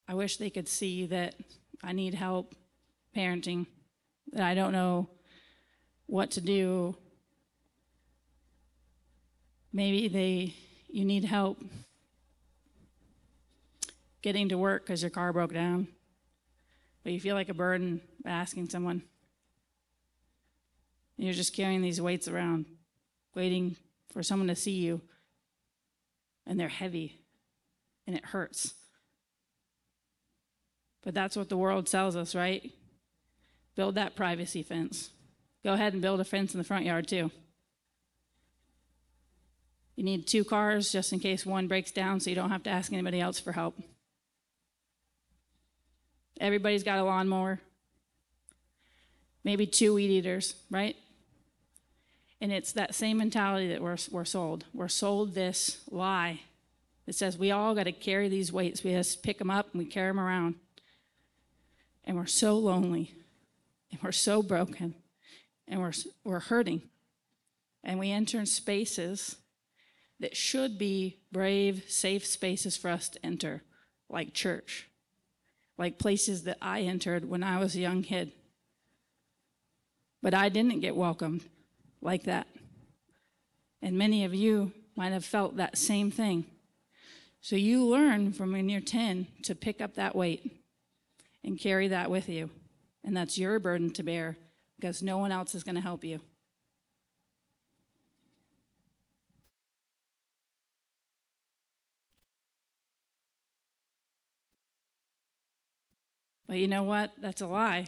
I 0.07 0.13
wish 0.13 0.37
they 0.37 0.49
could 0.49 0.67
see 0.67 1.05
that 1.07 1.35
I 1.83 1.93
need 1.93 2.13
help 2.13 2.53
parenting, 3.15 3.65
that 4.33 4.43
I 4.43 4.53
don't 4.53 4.71
know 4.71 5.09
what 6.07 6.31
to 6.31 6.41
do. 6.41 6.95
Maybe 9.73 10.07
they 10.07 10.53
you 10.89 11.03
need 11.03 11.25
help 11.25 11.59
getting 14.21 14.49
to 14.49 14.57
work 14.57 14.83
because 14.83 15.03
your 15.03 15.11
car 15.11 15.33
broke 15.33 15.53
down, 15.53 15.87
but 17.03 17.11
you 17.11 17.19
feel 17.19 17.35
like 17.35 17.49
a 17.49 17.53
burden 17.53 18.01
by 18.23 18.31
asking 18.31 18.69
someone. 18.69 19.03
And 21.17 21.25
you're 21.25 21.33
just 21.33 21.55
carrying 21.55 21.81
these 21.81 22.01
weights 22.01 22.27
around, 22.27 22.65
waiting 23.35 23.75
for 24.11 24.23
someone 24.23 24.47
to 24.47 24.55
see 24.55 24.71
you, 24.71 25.01
and 26.47 26.59
they're 26.59 26.67
heavy 26.67 27.19
and 28.07 28.15
it 28.15 28.25
hurts. 28.25 28.73
But 31.03 31.13
that's 31.13 31.35
what 31.35 31.49
the 31.49 31.57
world 31.57 31.87
tells 31.87 32.15
us, 32.15 32.33
right? 32.33 32.71
Build 33.75 33.95
that 33.95 34.15
privacy 34.15 34.63
fence. 34.63 35.11
Go 35.65 35.73
ahead 35.73 35.93
and 35.93 36.01
build 36.01 36.19
a 36.19 36.23
fence 36.23 36.53
in 36.53 36.59
the 36.59 36.63
front 36.63 36.85
yard, 36.85 37.07
too. 37.07 37.31
You 39.95 40.03
need 40.03 40.27
two 40.27 40.43
cars 40.43 40.91
just 40.91 41.11
in 41.11 41.19
case 41.19 41.43
one 41.43 41.67
breaks 41.67 41.89
down 41.89 42.19
so 42.19 42.29
you 42.29 42.35
don't 42.35 42.51
have 42.51 42.61
to 42.63 42.69
ask 42.69 42.93
anybody 42.93 43.19
else 43.19 43.39
for 43.39 43.51
help. 43.51 43.75
Everybody's 46.39 46.83
got 46.83 46.99
a 46.99 47.03
lawnmower. 47.03 47.61
Maybe 49.43 49.65
two 49.65 49.95
weed 49.95 50.11
eaters, 50.11 50.53
right? 50.69 50.95
And 52.39 52.51
it's 52.51 52.73
that 52.73 52.93
same 52.93 53.17
mentality 53.17 53.69
that 53.69 53.81
we're, 53.81 53.97
we're 54.11 54.23
sold. 54.23 54.65
We're 54.71 54.87
sold 54.87 55.33
this 55.33 55.79
lie 55.89 56.41
that 57.07 57.13
says 57.13 57.39
we 57.39 57.49
all 57.49 57.73
got 57.73 57.85
to 57.85 57.91
carry 57.91 58.29
these 58.29 58.53
weights. 58.53 58.83
We 58.83 58.91
just 58.91 59.23
pick 59.23 59.39
them 59.39 59.49
up 59.49 59.69
and 59.73 59.79
we 59.79 59.85
carry 59.85 60.11
them 60.11 60.19
around 60.19 60.55
and 62.03 62.17
we're 62.17 62.27
so 62.27 62.55
lonely 62.55 63.15
and 63.91 63.99
we're 64.03 64.11
so 64.11 64.43
broken 64.43 64.93
and 65.67 65.81
we're, 65.81 65.93
we're 66.23 66.39
hurting. 66.39 66.81
And 67.83 67.99
we 67.99 68.11
enter 68.11 68.39
in 68.39 68.45
spaces 68.45 69.37
that 70.19 70.35
should 70.35 70.77
be 70.77 71.19
brave, 71.31 71.85
safe 71.87 72.25
spaces 72.25 72.77
for 72.77 72.89
us 72.89 73.09
to 73.09 73.25
enter, 73.25 73.63
like 74.09 74.33
church, 74.33 74.87
like 75.77 75.99
places 75.99 76.43
that 76.43 76.57
I 76.61 76.81
entered 76.81 77.29
when 77.29 77.43
I 77.43 77.59
was 77.59 77.75
a 77.75 77.79
young 77.79 78.01
kid. 78.01 78.31
But 80.21 80.33
I 80.33 80.49
didn't 80.49 80.79
get 80.79 80.95
welcomed 80.95 81.43
like 82.01 82.23
that. 82.23 82.47
And 83.81 83.97
many 83.97 84.25
of 84.25 84.33
you 84.33 84.71
might 84.95 85.11
have 85.11 85.25
felt 85.25 85.57
that 85.57 85.77
same 85.77 86.09
thing. 86.09 86.45
So 87.41 87.55
you 87.55 87.85
learn 87.85 88.33
from 88.33 88.53
when 88.53 88.69
you're 88.69 88.81
10 88.81 89.27
to 89.43 89.53
pick 89.53 89.81
up 89.81 89.95
that 89.95 90.15
weight 90.15 90.63
and 91.43 91.59
carry 91.59 91.89
that 91.89 92.09
with 92.09 92.27
you. 92.27 92.49
And 93.03 93.15
that's 93.15 93.37
your 93.37 93.59
burden 93.59 93.91
to 93.91 94.03
bear 94.03 94.37
because 94.77 95.01
no 95.01 95.17
one 95.17 95.31
else 95.31 95.55
is 95.55 95.63
going 95.63 95.75
to 95.75 95.81
help 95.81 96.03
you. 96.03 96.19
But 106.47 106.57
you 106.57 106.67
know 106.67 106.83
what? 106.83 107.11
That's 107.19 107.41
a 107.41 107.47
lie. 107.47 107.87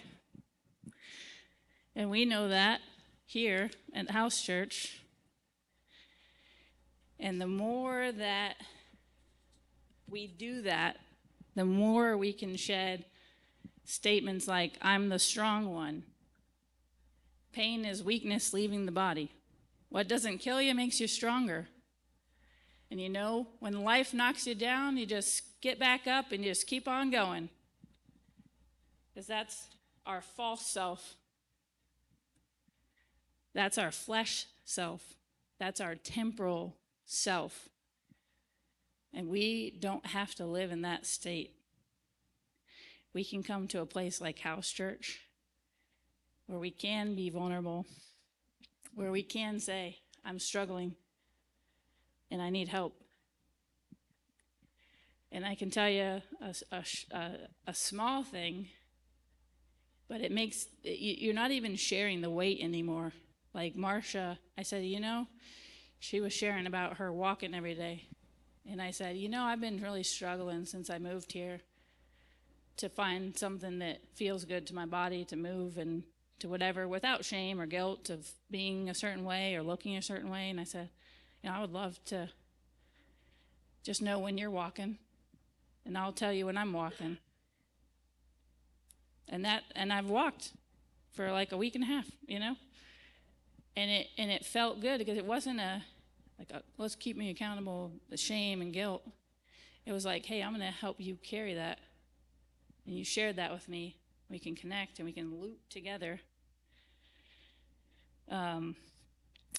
And 1.95 2.09
we 2.09 2.25
know 2.25 2.49
that 2.49 2.81
here 3.25 3.69
at 3.93 4.11
House 4.11 4.41
Church. 4.41 5.01
And 7.19 7.41
the 7.41 7.47
more 7.47 8.11
that 8.11 8.55
we 10.09 10.27
do 10.27 10.61
that, 10.63 10.97
the 11.55 11.65
more 11.65 12.17
we 12.17 12.33
can 12.33 12.55
shed 12.55 13.05
statements 13.85 14.47
like, 14.47 14.73
I'm 14.81 15.09
the 15.09 15.19
strong 15.19 15.73
one. 15.73 16.03
Pain 17.57 17.85
is 17.85 18.03
weakness 18.03 18.53
leaving 18.53 18.85
the 18.85 18.91
body. 18.91 19.31
What 19.89 20.07
doesn't 20.07 20.37
kill 20.37 20.61
you 20.61 20.75
makes 20.75 20.99
you 20.99 21.07
stronger. 21.07 21.67
And 22.91 23.01
you 23.01 23.09
know, 23.09 23.47
when 23.61 23.83
life 23.83 24.13
knocks 24.13 24.45
you 24.45 24.53
down, 24.53 24.95
you 24.95 25.07
just 25.07 25.59
get 25.59 25.79
back 25.79 26.05
up 26.05 26.31
and 26.31 26.45
you 26.45 26.51
just 26.51 26.67
keep 26.67 26.87
on 26.87 27.09
going. 27.09 27.49
Because 29.09 29.25
that's 29.25 29.69
our 30.05 30.21
false 30.21 30.67
self. 30.67 31.15
That's 33.55 33.79
our 33.79 33.89
flesh 33.89 34.45
self. 34.63 35.15
That's 35.57 35.81
our 35.81 35.95
temporal 35.95 36.75
self. 37.07 37.69
And 39.15 39.29
we 39.29 39.75
don't 39.79 40.05
have 40.05 40.35
to 40.35 40.45
live 40.45 40.71
in 40.71 40.83
that 40.83 41.07
state 41.07 41.55
we 43.17 43.23
can 43.23 43.41
come 43.41 43.67
to 43.67 43.81
a 43.81 43.85
place 43.87 44.21
like 44.21 44.37
House 44.37 44.71
Church 44.71 45.21
where 46.47 46.59
we 46.59 46.71
can 46.71 47.15
be 47.15 47.29
vulnerable, 47.29 47.85
where 48.95 49.11
we 49.11 49.21
can 49.21 49.59
say, 49.59 49.99
I'm 50.25 50.39
struggling 50.39 50.95
and 52.31 52.41
I 52.41 52.49
need 52.49 52.67
help. 52.67 52.93
And 55.31 55.45
I 55.45 55.55
can 55.55 55.69
tell 55.69 55.89
you 55.89 56.21
a, 56.41 56.55
a, 56.71 56.83
a, 57.11 57.31
a 57.67 57.73
small 57.73 58.23
thing, 58.23 58.69
but 60.07 60.21
it 60.21 60.31
makes, 60.31 60.67
you're 60.83 61.33
not 61.33 61.51
even 61.51 61.75
sharing 61.75 62.21
the 62.21 62.29
weight 62.29 62.59
anymore. 62.61 63.11
Like 63.53 63.75
Marcia, 63.75 64.39
I 64.57 64.63
said, 64.63 64.85
you 64.85 64.99
know, 64.99 65.27
she 65.99 66.21
was 66.21 66.31
sharing 66.31 66.65
about 66.65 66.97
her 66.97 67.11
walking 67.11 67.53
every 67.53 67.75
day. 67.75 68.05
And 68.69 68.81
I 68.81 68.91
said, 68.91 69.17
you 69.17 69.29
know, 69.29 69.43
I've 69.43 69.61
been 69.61 69.81
really 69.81 70.03
struggling 70.03 70.65
since 70.65 70.89
I 70.89 70.97
moved 70.97 71.31
here 71.31 71.61
to 72.77 72.89
find 72.89 73.37
something 73.37 73.79
that 73.79 73.99
feels 74.15 74.45
good 74.45 74.67
to 74.67 74.75
my 74.75 74.85
body 74.85 75.25
to 75.25 75.35
move 75.35 75.77
and 75.77 76.03
to 76.39 76.47
whatever 76.47 76.87
without 76.87 77.25
shame 77.25 77.59
or 77.59 77.65
guilt 77.65 78.09
of 78.09 78.29
being 78.51 78.89
a 78.89 78.93
certain 78.93 79.23
way 79.23 79.55
or 79.55 79.63
looking 79.63 79.97
a 79.97 80.01
certain 80.01 80.29
way. 80.29 80.49
And 80.49 80.59
I 80.59 80.63
said, 80.63 80.89
you 81.41 81.49
know, 81.49 81.55
I 81.55 81.61
would 81.61 81.73
love 81.73 81.99
to 82.05 82.29
just 83.83 84.01
know 84.01 84.19
when 84.19 84.37
you're 84.37 84.51
walking, 84.51 84.97
and 85.85 85.97
I'll 85.97 86.11
tell 86.11 86.33
you 86.33 86.45
when 86.45 86.57
I'm 86.57 86.73
walking. 86.73 87.17
And 89.29 89.45
that, 89.45 89.63
and 89.75 89.91
I've 89.91 90.09
walked 90.09 90.51
for 91.13 91.31
like 91.31 91.51
a 91.51 91.57
week 91.57 91.75
and 91.75 91.83
a 91.83 91.87
half, 91.87 92.05
you 92.27 92.39
know, 92.39 92.55
and 93.75 93.91
it 93.91 94.07
and 94.17 94.31
it 94.31 94.45
felt 94.45 94.81
good 94.81 94.99
because 94.99 95.17
it 95.17 95.25
wasn't 95.25 95.59
a 95.59 95.83
like 96.39 96.51
a, 96.51 96.61
let's 96.77 96.95
keep 96.95 97.17
me 97.17 97.29
accountable, 97.29 97.91
the 98.09 98.17
shame 98.17 98.61
and 98.61 98.73
guilt. 98.73 99.03
It 99.85 99.91
was 99.91 100.05
like, 100.05 100.25
hey, 100.25 100.43
I'm 100.43 100.51
going 100.51 100.61
to 100.61 100.77
help 100.77 100.97
you 100.99 101.17
carry 101.23 101.53
that 101.55 101.79
and 102.85 102.95
you 102.95 103.03
shared 103.03 103.37
that 103.37 103.51
with 103.51 103.67
me, 103.67 103.97
we 104.29 104.39
can 104.39 104.55
connect 104.55 104.99
and 104.99 105.05
we 105.05 105.13
can 105.13 105.39
loop 105.39 105.59
together. 105.69 106.19
Um, 108.29 108.75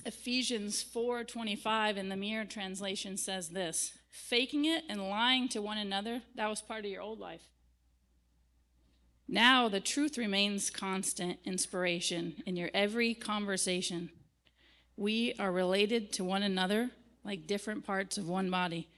Ephesians 0.05 0.83
4:25 0.83 1.97
in 1.97 2.09
the 2.09 2.17
Mirror 2.17 2.47
translation 2.47 3.17
says 3.17 3.51
this: 3.51 3.99
faking 4.11 4.65
it 4.65 4.85
and 4.89 5.09
lying 5.09 5.49
to 5.49 5.63
one 5.63 5.79
another, 5.79 6.23
that 6.35 6.49
was 6.49 6.61
part 6.61 6.85
of 6.85 6.91
your 6.91 7.03
old 7.03 7.19
life. 7.19 7.43
Now 9.27 9.69
the 9.69 9.81
truth 9.81 10.17
remains 10.17 10.71
constant 10.71 11.39
inspiration 11.45 12.43
in 12.47 12.57
your 12.57 12.71
every 12.73 13.15
conversation. 13.15 14.11
We 14.97 15.35
are 15.39 15.53
related 15.53 16.13
to 16.15 16.25
one 16.25 16.43
another 16.43 16.91
like 17.25 17.47
different 17.47 17.85
parts 17.85 18.17
of 18.17 18.29
one 18.29 18.51
body. 18.51 18.89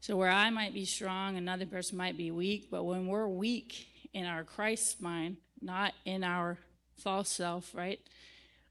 So, 0.00 0.16
where 0.16 0.30
I 0.30 0.50
might 0.50 0.74
be 0.74 0.84
strong, 0.84 1.36
another 1.36 1.66
person 1.66 1.96
might 1.96 2.16
be 2.16 2.30
weak, 2.30 2.68
but 2.70 2.84
when 2.84 3.06
we're 3.06 3.26
weak 3.26 3.88
in 4.14 4.24
our 4.24 4.44
Christ 4.44 5.02
mind, 5.02 5.36
not 5.60 5.92
in 6.06 6.24
our 6.24 6.56
false 6.96 7.28
self, 7.28 7.74
right? 7.74 8.00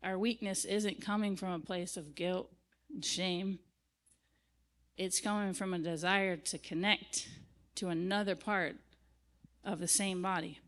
Our 0.01 0.17
weakness 0.17 0.65
isn't 0.65 1.01
coming 1.01 1.35
from 1.35 1.51
a 1.51 1.59
place 1.59 1.97
of 1.97 2.15
guilt 2.15 2.49
and 2.91 3.05
shame. 3.05 3.59
It's 4.97 5.19
coming 5.19 5.53
from 5.53 5.73
a 5.73 5.79
desire 5.79 6.37
to 6.37 6.57
connect 6.57 7.27
to 7.75 7.89
another 7.89 8.35
part 8.35 8.77
of 9.63 9.79
the 9.79 9.87
same 9.87 10.21
body. 10.21 10.59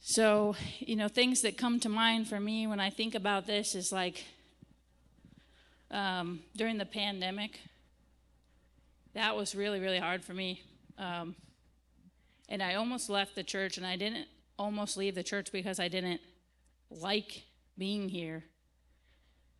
So, 0.00 0.56
you 0.78 0.96
know, 0.96 1.08
things 1.08 1.42
that 1.42 1.58
come 1.58 1.80
to 1.80 1.88
mind 1.88 2.28
for 2.28 2.40
me 2.40 2.66
when 2.66 2.80
I 2.80 2.88
think 2.88 3.14
about 3.14 3.46
this 3.46 3.74
is 3.74 3.92
like 3.92 4.24
um, 5.90 6.40
during 6.56 6.78
the 6.78 6.86
pandemic 6.86 7.60
that 9.14 9.36
was 9.36 9.54
really, 9.54 9.80
really 9.80 9.98
hard 9.98 10.24
for 10.24 10.32
me. 10.32 10.62
Um, 10.98 11.36
and 12.48 12.62
I 12.62 12.74
almost 12.74 13.08
left 13.08 13.34
the 13.34 13.42
church, 13.42 13.76
and 13.76 13.86
I 13.86 13.96
didn't 13.96 14.26
almost 14.58 14.96
leave 14.96 15.14
the 15.14 15.22
church 15.22 15.52
because 15.52 15.78
I 15.78 15.88
didn't 15.88 16.20
like 16.90 17.44
being 17.76 18.08
here. 18.08 18.44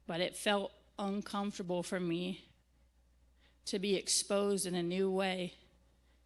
But 0.06 0.20
it 0.20 0.36
felt 0.36 0.72
uncomfortable 0.98 1.82
for 1.82 2.00
me 2.00 2.44
to 3.66 3.78
be 3.78 3.94
exposed 3.94 4.66
in 4.66 4.74
a 4.74 4.82
new 4.82 5.10
way, 5.10 5.54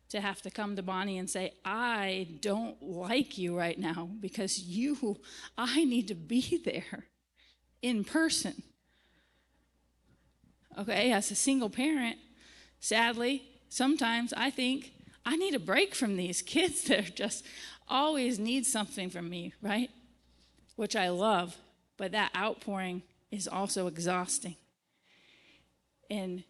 to 0.09 0.21
have 0.21 0.41
to 0.43 0.51
come 0.51 0.77
to 0.77 0.83
Bonnie 0.83 1.19
and 1.19 1.29
say, 1.29 1.53
I 1.65 2.29
don't 2.41 2.81
like 2.81 3.37
you 3.37 3.59
right 3.59 3.79
now 3.79 4.11
because 4.21 4.61
you, 4.61 5.19
I 5.59 5.85
need 5.85 6.09
to 6.09 6.15
be 6.15 6.59
there 6.65 7.07
in 7.83 8.05
person. 8.05 8.63
Okay, 10.79 11.13
as 11.13 11.31
a 11.31 11.35
single 11.35 11.69
parent, 11.69 12.17
sadly, 12.81 13.43
sometimes 13.69 14.33
I 14.35 14.51
think 14.51 14.93
I 15.25 15.37
need 15.37 15.55
a 15.55 15.61
break 15.61 15.95
from 15.95 16.17
these 16.17 16.43
kids 16.47 16.85
that 16.85 17.17
just 17.17 17.45
always 17.89 18.39
need 18.39 18.67
something 18.67 19.11
from 19.11 19.29
me, 19.29 19.53
right? 19.61 19.91
Which 20.77 20.97
I 20.97 21.11
love, 21.11 21.57
but 21.97 22.13
that 22.13 22.35
outpouring 22.37 23.03
is 23.31 23.47
also 23.47 23.87
exhausting. 23.87 24.57
And 26.11 26.45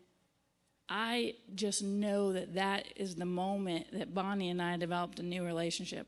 I 0.88 1.34
just 1.54 1.82
know 1.82 2.32
that 2.32 2.54
that 2.54 2.86
is 2.96 3.14
the 3.14 3.24
moment 3.24 3.86
that 3.92 4.14
Bonnie 4.14 4.50
and 4.50 4.60
I 4.60 4.76
developed 4.76 5.18
a 5.20 5.22
new 5.22 5.44
relationship. 5.44 6.06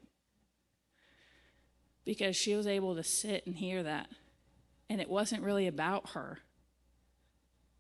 Because 2.05 2.37
she 2.37 2.55
was 2.55 2.67
able 2.67 2.95
to 2.97 3.03
sit 3.03 3.47
and 3.47 3.57
hear 3.57 3.83
that. 3.83 4.09
And 4.91 5.01
it 5.01 5.09
wasn't 5.09 5.43
really 5.43 5.67
about 5.67 6.11
her, 6.11 6.39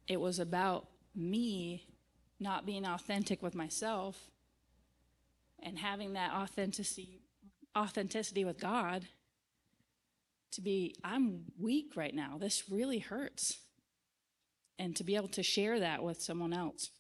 it 0.07 0.21
was 0.21 0.39
about 0.39 0.87
me 1.15 1.87
not 2.41 2.67
being 2.67 2.85
authentic 2.85 3.43
with 3.43 3.55
myself 3.55 4.19
and 5.65 5.79
having 5.79 6.13
that 6.13 6.33
authenticity 6.33 7.21
authenticity 7.77 8.45
with 8.45 8.61
God 8.61 9.09
to 10.53 10.61
be 10.61 10.95
I'm 11.03 11.47
weak 11.59 11.97
right 11.97 12.15
now. 12.15 12.37
This 12.39 12.71
really 12.71 13.01
hurts. 13.01 13.59
And 14.77 14.97
to 14.97 15.05
be 15.05 15.15
able 15.15 15.29
to 15.29 15.43
share 15.43 15.79
that 15.79 16.03
with 16.03 16.21
someone 16.21 16.53
else. 16.53 16.91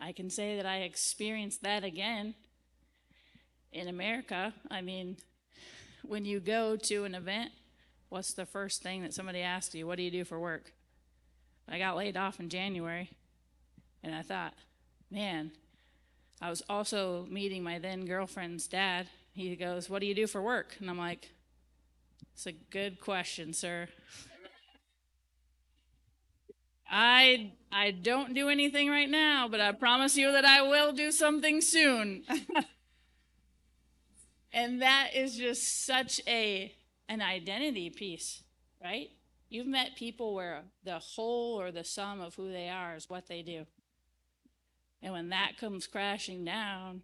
I 0.00 0.12
can 0.12 0.30
say 0.30 0.56
that 0.56 0.64
I 0.64 0.78
experienced 0.78 1.62
that 1.62 1.84
again 1.84 2.34
in 3.72 3.88
America. 3.88 4.54
I 4.70 4.80
mean, 4.80 5.18
when 6.02 6.24
you 6.24 6.40
go 6.40 6.76
to 6.76 7.04
an 7.04 7.14
event, 7.14 7.50
what's 8.08 8.32
the 8.32 8.46
first 8.46 8.82
thing 8.82 9.02
that 9.02 9.12
somebody 9.12 9.40
asks 9.40 9.74
you? 9.74 9.86
What 9.86 9.96
do 9.96 10.02
you 10.02 10.10
do 10.10 10.24
for 10.24 10.38
work? 10.38 10.72
I 11.68 11.78
got 11.78 11.96
laid 11.96 12.16
off 12.16 12.40
in 12.40 12.48
January, 12.48 13.10
and 14.02 14.14
I 14.14 14.22
thought, 14.22 14.54
man, 15.10 15.52
I 16.40 16.50
was 16.50 16.62
also 16.68 17.26
meeting 17.28 17.62
my 17.62 17.78
then 17.78 18.06
girlfriend's 18.06 18.68
dad. 18.68 19.08
He 19.32 19.54
goes, 19.56 19.90
What 19.90 20.00
do 20.00 20.06
you 20.06 20.14
do 20.14 20.26
for 20.26 20.40
work? 20.40 20.76
And 20.80 20.88
I'm 20.88 20.98
like, 20.98 21.30
It's 22.34 22.46
a 22.46 22.52
good 22.52 23.00
question, 23.00 23.52
sir. 23.52 23.88
I 26.90 27.52
I 27.70 27.90
don't 27.90 28.34
do 28.34 28.48
anything 28.48 28.88
right 28.88 29.10
now, 29.10 29.48
but 29.48 29.60
I 29.60 29.72
promise 29.72 30.16
you 30.16 30.32
that 30.32 30.44
I 30.44 30.62
will 30.62 30.92
do 30.92 31.12
something 31.12 31.60
soon. 31.60 32.24
and 34.52 34.80
that 34.80 35.10
is 35.14 35.36
just 35.36 35.84
such 35.84 36.20
a 36.26 36.72
an 37.08 37.20
identity 37.20 37.90
piece, 37.90 38.42
right? 38.82 39.10
You've 39.50 39.66
met 39.66 39.96
people 39.96 40.34
where 40.34 40.62
the 40.84 40.98
whole 40.98 41.60
or 41.60 41.72
the 41.72 41.84
sum 41.84 42.20
of 42.20 42.34
who 42.34 42.52
they 42.52 42.68
are 42.68 42.96
is 42.96 43.08
what 43.08 43.28
they 43.28 43.42
do. 43.42 43.66
And 45.02 45.12
when 45.12 45.28
that 45.28 45.56
comes 45.58 45.86
crashing 45.86 46.44
down, 46.44 47.02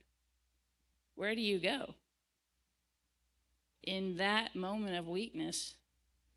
where 1.14 1.34
do 1.34 1.40
you 1.40 1.58
go? 1.58 1.94
In 3.82 4.16
that 4.16 4.56
moment 4.56 4.96
of 4.96 5.06
weakness, 5.06 5.74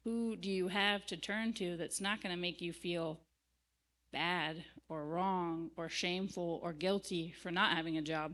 who 0.04 0.36
do 0.36 0.50
you 0.50 0.68
have 0.68 1.06
to 1.08 1.18
turn 1.18 1.54
to 1.54 1.78
that's 1.78 2.02
not 2.02 2.22
going 2.22 2.36
to 2.36 2.42
make 2.42 2.62
you 2.62 2.74
feel 2.74 3.20
bad 4.12 4.64
or 4.88 5.06
wrong 5.06 5.72
or 5.76 5.90
shameful 5.90 6.60
or 6.64 6.74
guilty 6.74 7.34
for 7.42 7.52
not 7.52 7.76
having 7.76 7.98
a 7.98 8.02
job? 8.02 8.34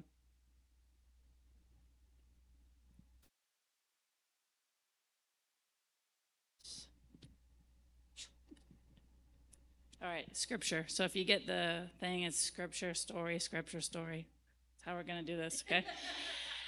All 10.04 10.10
right, 10.10 10.28
scripture. 10.36 10.84
So 10.90 11.06
if 11.06 11.16
you 11.16 11.24
get 11.24 11.48
the 11.48 11.84
thing, 12.02 12.24
it's 12.24 12.38
scripture, 12.38 12.94
story, 12.94 13.40
scripture, 13.40 13.80
story. 13.80 14.28
That's 14.74 14.86
how 14.86 14.96
we're 14.96 15.04
going 15.04 15.26
to 15.26 15.32
do 15.32 15.38
this, 15.38 15.64
okay? 15.66 15.86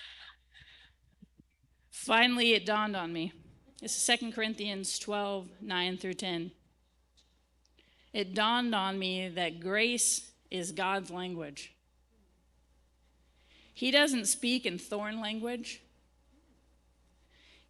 Finally, 1.89 2.53
it 2.53 2.65
dawned 2.65 2.95
on 2.95 3.11
me. 3.11 3.33
This 3.81 3.97
is 3.97 4.19
2 4.19 4.31
Corinthians 4.31 4.97
12, 4.99 5.49
9 5.59 5.97
through 5.97 6.13
10. 6.13 6.51
It 8.13 8.33
dawned 8.33 8.73
on 8.73 8.97
me 8.97 9.27
that 9.27 9.59
grace 9.59 10.31
is 10.49 10.71
God's 10.71 11.11
language. 11.11 11.73
He 13.73 13.91
doesn't 13.91 14.27
speak 14.27 14.65
in 14.65 14.79
thorn 14.79 15.19
language. 15.19 15.81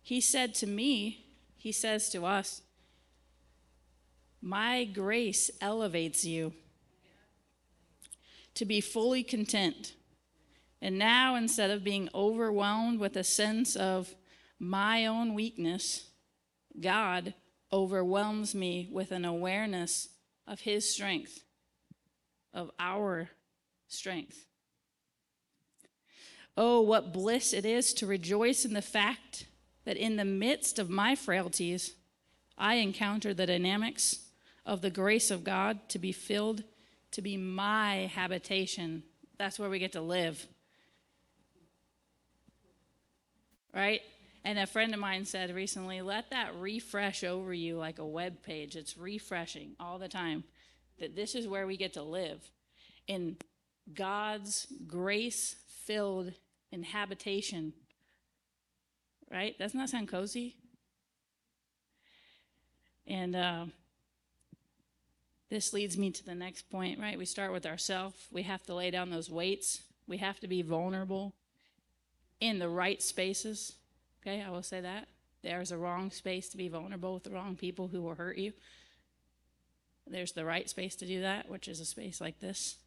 He 0.04 0.22
said 0.22 0.54
to 0.56 0.68
me, 0.68 1.26
He 1.58 1.72
says 1.72 2.10
to 2.10 2.24
us, 2.24 2.62
my 4.46 4.86
grace 4.86 5.50
elevates 5.60 6.24
you 6.24 6.54
to 8.54 8.64
be 8.64 8.80
fully 8.80 9.24
content. 9.24 9.96
And 10.84 11.00
now, 11.00 11.36
instead 11.36 11.72
of 11.72 11.84
being 11.84 12.10
overwhelmed 12.14 13.00
with 13.00 13.18
a 13.18 13.24
sense 13.24 13.76
of 13.76 14.14
my 14.60 15.08
own 15.08 15.34
weakness, 15.34 16.12
God 16.80 17.34
overwhelms 17.74 18.54
me 18.54 18.88
with 18.92 19.12
an 19.12 19.26
awareness 19.26 20.10
of 20.46 20.60
His 20.60 20.94
strength, 20.94 21.44
of 22.54 22.70
our 22.78 23.32
strength. 23.88 24.46
Oh, 26.56 26.82
what 26.82 27.14
bliss 27.14 27.52
it 27.52 27.66
is 27.66 27.96
to 27.96 28.06
rejoice 28.06 28.64
in 28.64 28.74
the 28.74 28.84
fact 28.84 29.48
that 29.86 29.98
in 29.98 30.18
the 30.18 30.24
midst 30.24 30.78
of 30.78 30.88
my 30.88 31.16
frailties, 31.16 31.96
I 32.60 32.76
encounter 32.76 33.34
the 33.34 33.48
dynamics 33.48 34.25
of 34.66 34.82
the 34.82 34.90
grace 34.90 35.32
of 35.32 35.44
God 35.44 35.88
to 35.90 36.00
be 36.00 36.12
filled, 36.12 36.64
to 37.12 37.22
be 37.22 37.38
my 37.38 38.12
habitation. 38.14 39.04
That's 39.38 39.60
where 39.60 39.70
we 39.70 39.80
get 39.80 39.92
to 39.94 40.02
live. 40.02 40.46
Right? 43.74 44.02
And 44.44 44.60
a 44.60 44.68
friend 44.68 44.94
of 44.94 45.00
mine 45.00 45.26
said 45.26 45.54
recently, 45.54 46.02
let 46.02 46.30
that 46.30 46.56
refresh 46.56 47.24
over 47.24 47.54
you 47.54 47.78
like 47.78 48.00
a 48.00 48.06
web 48.06 48.42
page. 48.44 48.76
It's 48.76 48.98
refreshing 48.98 49.76
all 49.80 50.00
the 50.00 50.08
time. 50.08 50.44
That 51.00 51.16
this 51.16 51.36
is 51.36 51.48
where 51.48 51.68
we 51.68 51.78
get 51.78 51.94
to 51.94 52.04
live 52.04 52.40
in 53.08 53.38
God's 53.94 54.68
grace 54.88 55.56
filled 55.86 56.32
inhabitation. 56.72 57.74
Right? 59.32 59.58
Doesn't 59.58 59.80
that 59.80 59.90
sound 59.90 60.08
cozy? 60.08 60.56
And 63.08 63.36
uh, 63.36 63.66
this 65.50 65.74
leads 65.74 65.98
me 65.98 66.12
to 66.12 66.26
the 66.26 66.36
next 66.36 66.70
point, 66.70 67.00
right? 67.00 67.18
We 67.18 67.26
start 67.26 67.52
with 67.52 67.66
ourselves. 67.66 68.28
We 68.32 68.44
have 68.44 68.64
to 68.64 68.74
lay 68.74 68.92
down 68.92 69.12
those 69.12 69.30
weights. 69.30 69.82
We 70.08 70.18
have 70.18 70.40
to 70.40 70.48
be 70.48 70.62
vulnerable 70.62 71.34
in 72.40 72.60
the 72.60 72.70
right 72.70 73.02
spaces. 73.02 73.74
Okay, 74.22 74.42
I 74.42 74.50
will 74.50 74.64
say 74.64 74.82
that. 74.82 75.08
There's 75.44 75.72
a 75.72 75.78
wrong 75.78 76.10
space 76.10 76.50
to 76.50 76.58
be 76.58 76.68
vulnerable 76.68 77.14
with 77.14 77.24
the 77.24 77.30
wrong 77.30 77.56
people 77.56 77.88
who 77.88 78.02
will 78.02 78.16
hurt 78.16 78.38
you. 78.38 78.54
There's 80.08 80.32
the 80.32 80.46
right 80.46 80.68
space 80.70 80.96
to 80.98 81.06
do 81.06 81.22
that, 81.22 81.50
which 81.50 81.68
is 81.68 81.80
a 81.80 81.86
space 81.86 82.20
like 82.20 82.40
this. 82.40 82.78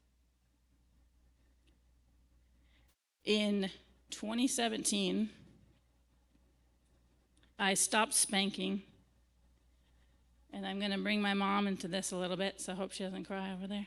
In 3.24 3.70
2017, 4.10 5.30
I 7.58 7.74
stopped 7.74 8.14
spanking 8.14 8.82
and 10.52 10.66
I'm 10.66 10.78
going 10.78 10.90
to 10.90 10.98
bring 10.98 11.20
my 11.20 11.34
mom 11.34 11.66
into 11.66 11.88
this 11.88 12.12
a 12.12 12.16
little 12.16 12.36
bit, 12.36 12.60
so 12.60 12.72
I 12.72 12.76
hope 12.76 12.92
she 12.92 13.04
doesn't 13.04 13.24
cry 13.24 13.52
over 13.52 13.66
there. 13.66 13.86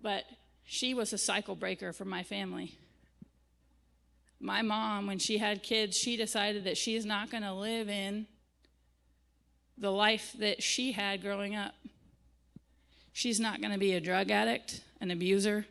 But 0.00 0.24
she 0.64 0.94
was 0.94 1.12
a 1.12 1.18
cycle 1.18 1.54
breaker 1.54 1.92
for 1.92 2.04
my 2.04 2.22
family. 2.22 2.78
My 4.40 4.62
mom, 4.62 5.06
when 5.06 5.18
she 5.18 5.38
had 5.38 5.62
kids, 5.62 5.96
she 5.96 6.16
decided 6.16 6.64
that 6.64 6.78
she's 6.78 7.04
not 7.04 7.30
going 7.30 7.42
to 7.42 7.52
live 7.52 7.88
in 7.88 8.26
the 9.76 9.90
life 9.90 10.34
that 10.38 10.62
she 10.62 10.92
had 10.92 11.20
growing 11.20 11.56
up. 11.56 11.74
She's 13.12 13.40
not 13.40 13.60
going 13.60 13.72
to 13.72 13.78
be 13.78 13.92
a 13.92 14.00
drug 14.00 14.30
addict, 14.30 14.80
an 15.00 15.10
abuser. 15.10 15.66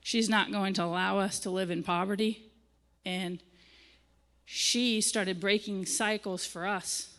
She's 0.00 0.28
not 0.28 0.52
going 0.52 0.72
to 0.74 0.84
allow 0.84 1.18
us 1.18 1.40
to 1.40 1.50
live 1.50 1.70
in 1.70 1.82
poverty. 1.82 2.52
And 3.04 3.42
she 4.44 5.00
started 5.00 5.40
breaking 5.40 5.86
cycles 5.86 6.46
for 6.46 6.66
us 6.66 7.15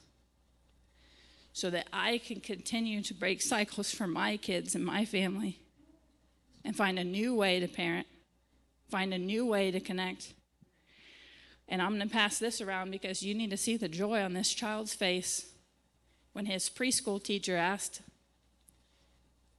so 1.58 1.72
that 1.72 1.88
I 1.92 2.20
can 2.20 2.40
continue 2.40 3.02
to 3.02 3.16
break 3.16 3.42
cycles 3.42 3.92
for 3.92 4.06
my 4.06 4.38
kids 4.38 4.76
and 4.76 4.86
my 4.86 5.06
family. 5.06 5.60
and 6.64 6.76
find 6.76 7.00
a 7.00 7.04
new 7.04 7.34
way 7.34 7.60
to 7.60 7.68
parent, 7.68 8.06
find 8.92 9.12
a 9.12 9.18
new 9.18 9.44
way 9.44 9.72
to 9.72 9.80
connect. 9.80 10.34
And 11.68 11.82
I'm 11.82 11.96
going 11.96 12.08
to 12.08 12.14
pass 12.14 12.38
this 12.38 12.62
around 12.62 12.92
because 12.92 13.24
you 13.24 13.34
need 13.34 13.50
to 13.50 13.58
see 13.58 13.76
the 13.76 13.88
joy 13.88 14.22
on 14.22 14.34
this 14.34 14.54
child's 14.54 14.94
face 14.94 15.48
when 16.34 16.46
his 16.46 16.70
preschool 16.70 17.24
teacher 17.24 17.58
asked, 17.58 18.02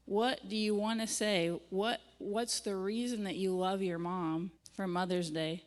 What 0.05 0.49
do 0.49 0.55
you 0.55 0.77
want 0.77 1.01
to 1.01 1.07
say? 1.09 1.59
What, 1.71 2.01
what's 2.19 2.61
the 2.61 2.77
reason 2.77 3.25
that 3.25 3.37
you 3.37 3.57
love 3.57 3.83
your 3.83 3.99
mom 3.99 4.53
for 4.75 4.87
Mother's 4.87 5.31
Day? 5.31 5.65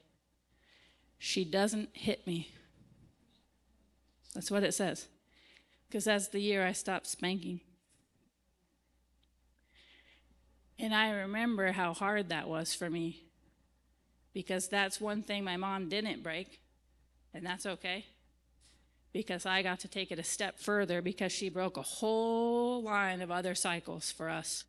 She 1.17 1.43
doesn't 1.43 1.89
hit 1.91 2.25
me. 2.25 2.53
That's 4.33 4.49
what 4.49 4.63
it 4.63 4.73
says. 4.73 5.07
Because 5.91 6.05
that's 6.05 6.29
the 6.29 6.39
year 6.39 6.65
I 6.65 6.71
stopped 6.71 7.05
spanking. 7.05 7.59
And 10.79 10.95
I 10.95 11.09
remember 11.09 11.73
how 11.73 11.93
hard 11.93 12.29
that 12.29 12.47
was 12.47 12.73
for 12.73 12.89
me 12.89 13.25
because 14.33 14.69
that's 14.69 15.01
one 15.01 15.21
thing 15.21 15.43
my 15.43 15.57
mom 15.57 15.89
didn't 15.89 16.23
break, 16.23 16.61
and 17.33 17.45
that's 17.45 17.65
okay. 17.65 18.05
Because 19.11 19.45
I 19.45 19.63
got 19.63 19.81
to 19.81 19.89
take 19.89 20.13
it 20.13 20.17
a 20.17 20.23
step 20.23 20.59
further 20.59 21.01
because 21.01 21.33
she 21.33 21.49
broke 21.49 21.75
a 21.75 21.81
whole 21.81 22.81
line 22.81 23.21
of 23.21 23.29
other 23.29 23.53
cycles 23.53 24.13
for 24.13 24.29
us. 24.29 24.63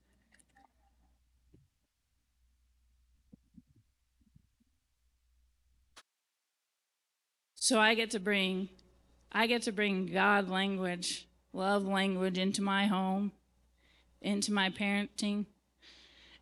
So 7.54 7.78
I 7.78 7.94
get 7.94 8.11
to 8.11 8.18
bring 8.18 8.70
I 9.33 9.47
get 9.47 9.62
to 9.62 9.73
bring 9.73 10.07
God 10.07 10.51
language, 10.51 11.27
love 11.55 11.87
language 11.87 12.37
into 12.37 12.61
my 12.61 12.87
home, 12.87 13.33
into 14.21 14.53
my 14.53 14.68
parenting. 14.68 15.47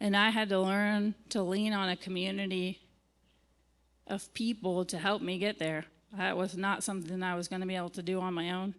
And 0.00 0.16
I 0.16 0.31
had 0.31 0.48
to 0.48 0.59
learn 0.59 1.14
to 1.29 1.42
lean 1.42 1.72
on 1.72 1.88
a 1.88 1.96
community 1.96 2.81
of 4.07 4.33
people 4.35 4.85
to 4.87 4.98
help 4.98 5.22
me 5.22 5.38
get 5.38 5.59
there. 5.59 5.85
That 6.16 6.37
was 6.37 6.57
not 6.57 6.83
something 6.83 7.22
I 7.22 7.37
was 7.37 7.46
going 7.46 7.61
to 7.61 7.68
be 7.68 7.76
able 7.76 7.90
to 7.90 8.03
do 8.03 8.20
on 8.20 8.35
my 8.35 8.50
own. 8.50 8.74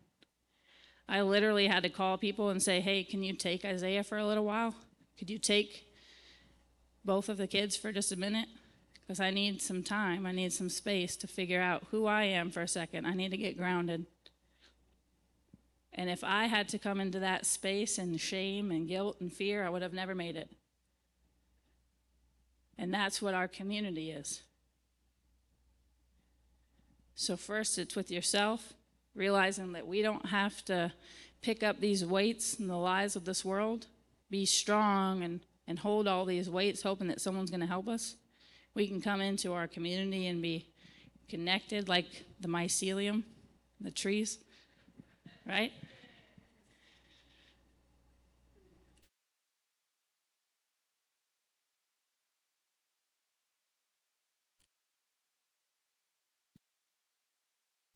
I 1.07 1.21
literally 1.21 1.67
had 1.67 1.83
to 1.83 1.89
call 1.89 2.17
people 2.17 2.49
and 2.49 2.61
say, 2.61 2.81
hey, 2.81 3.03
can 3.03 3.23
you 3.23 3.33
take 3.33 3.63
Isaiah 3.63 4.03
for 4.03 4.17
a 4.17 4.25
little 4.25 4.45
while? 4.45 4.75
Could 5.17 5.29
you 5.29 5.39
take 5.39 5.85
both 7.05 7.29
of 7.29 7.37
the 7.37 7.47
kids 7.47 7.77
for 7.77 7.91
just 7.91 8.11
a 8.11 8.17
minute? 8.17 8.49
Because 9.11 9.19
I 9.19 9.31
need 9.31 9.61
some 9.61 9.83
time, 9.83 10.25
I 10.25 10.31
need 10.31 10.53
some 10.53 10.69
space 10.69 11.17
to 11.17 11.27
figure 11.27 11.59
out 11.59 11.83
who 11.91 12.05
I 12.05 12.23
am 12.23 12.49
for 12.49 12.61
a 12.61 12.67
second. 12.67 13.05
I 13.05 13.13
need 13.13 13.31
to 13.31 13.37
get 13.37 13.57
grounded. 13.57 14.05
And 15.91 16.09
if 16.09 16.23
I 16.23 16.45
had 16.45 16.69
to 16.69 16.79
come 16.79 17.01
into 17.01 17.19
that 17.19 17.45
space 17.45 17.97
and 17.97 18.21
shame 18.21 18.71
and 18.71 18.87
guilt 18.87 19.17
and 19.19 19.29
fear, 19.29 19.65
I 19.65 19.69
would 19.69 19.81
have 19.81 19.91
never 19.91 20.15
made 20.15 20.37
it. 20.37 20.49
And 22.77 22.93
that's 22.93 23.21
what 23.21 23.33
our 23.33 23.49
community 23.49 24.11
is. 24.11 24.43
So, 27.13 27.35
first, 27.35 27.77
it's 27.77 27.97
with 27.97 28.11
yourself, 28.11 28.71
realizing 29.13 29.73
that 29.73 29.87
we 29.87 30.01
don't 30.01 30.27
have 30.27 30.63
to 30.65 30.93
pick 31.41 31.63
up 31.63 31.81
these 31.81 32.05
weights 32.05 32.57
and 32.59 32.69
the 32.69 32.77
lies 32.77 33.17
of 33.17 33.25
this 33.25 33.43
world, 33.43 33.87
be 34.29 34.45
strong 34.45 35.21
and, 35.21 35.41
and 35.67 35.79
hold 35.79 36.07
all 36.07 36.23
these 36.23 36.49
weights, 36.49 36.83
hoping 36.83 37.09
that 37.09 37.19
someone's 37.19 37.51
going 37.51 37.59
to 37.59 37.67
help 37.67 37.89
us. 37.89 38.15
We 38.73 38.87
can 38.87 39.01
come 39.01 39.21
into 39.21 39.53
our 39.53 39.67
community 39.67 40.27
and 40.27 40.41
be 40.41 40.67
connected 41.29 41.89
like 41.89 42.05
the 42.39 42.47
mycelium, 42.47 43.23
the 43.79 43.91
trees, 43.91 44.37
right? 45.45 45.71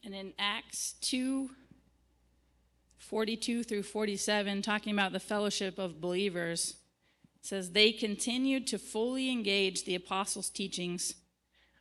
And 0.04 0.14
in 0.14 0.34
Acts 0.38 0.94
2 1.02 1.50
42 3.00 3.64
through 3.64 3.84
47, 3.84 4.64
talking 4.64 4.92
about 4.92 5.12
the 5.12 5.20
fellowship 5.20 5.78
of 5.78 6.02
believers, 6.02 6.76
says 7.46 7.72
they 7.72 7.92
continued 7.92 8.66
to 8.68 8.80
fully 8.80 9.30
engage 9.30 9.86
the 9.86 9.96
apostles' 9.96 10.50
teachings, 10.50 11.14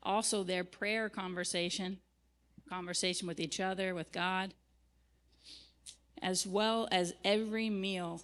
also 0.03 0.43
their 0.43 0.65
prayer 0.65 1.09
conversation, 1.09 1.99
conversation 2.69 3.27
with 3.27 3.41
each 3.41 3.61
other, 3.61 3.95
with 3.95 4.13
God, 4.13 4.53
as 6.21 6.47
well 6.47 6.87
as 6.93 7.15
every 7.25 7.71
meal. 7.71 8.23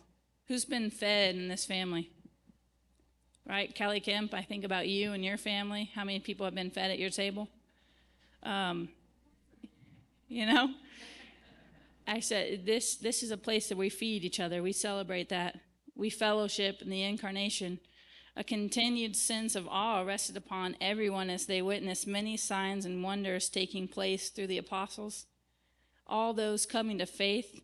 Who's 0.48 0.64
been 0.64 0.90
fed 0.90 1.34
in 1.34 1.48
this 1.48 1.64
family? 1.64 2.10
Right, 3.48 3.74
Kelly 3.74 4.00
Kemp, 4.00 4.34
I 4.34 4.42
think 4.42 4.64
about 4.64 4.86
you 4.86 5.12
and 5.12 5.24
your 5.24 5.38
family. 5.38 5.90
How 5.94 6.04
many 6.04 6.20
people 6.20 6.44
have 6.44 6.54
been 6.54 6.70
fed 6.70 6.90
at 6.90 6.98
your 6.98 7.10
table? 7.10 7.48
Um, 8.42 8.90
you 10.28 10.46
know? 10.46 10.74
I 12.06 12.20
said, 12.20 12.66
this, 12.66 12.96
this 12.96 13.22
is 13.22 13.30
a 13.30 13.36
place 13.36 13.68
that 13.68 13.78
we 13.78 13.88
feed 13.88 14.24
each 14.24 14.40
other. 14.40 14.62
We 14.62 14.72
celebrate 14.72 15.30
that. 15.30 15.58
We 16.00 16.08
fellowship 16.08 16.80
in 16.80 16.88
the 16.88 17.02
incarnation. 17.02 17.78
A 18.34 18.42
continued 18.42 19.14
sense 19.14 19.54
of 19.54 19.68
awe 19.68 20.00
rested 20.00 20.34
upon 20.34 20.78
everyone 20.80 21.28
as 21.28 21.44
they 21.44 21.60
witnessed 21.60 22.06
many 22.06 22.38
signs 22.38 22.86
and 22.86 23.04
wonders 23.04 23.50
taking 23.50 23.86
place 23.86 24.30
through 24.30 24.46
the 24.46 24.56
apostles. 24.56 25.26
All 26.06 26.32
those 26.32 26.64
coming 26.64 26.96
to 27.00 27.04
faith 27.04 27.60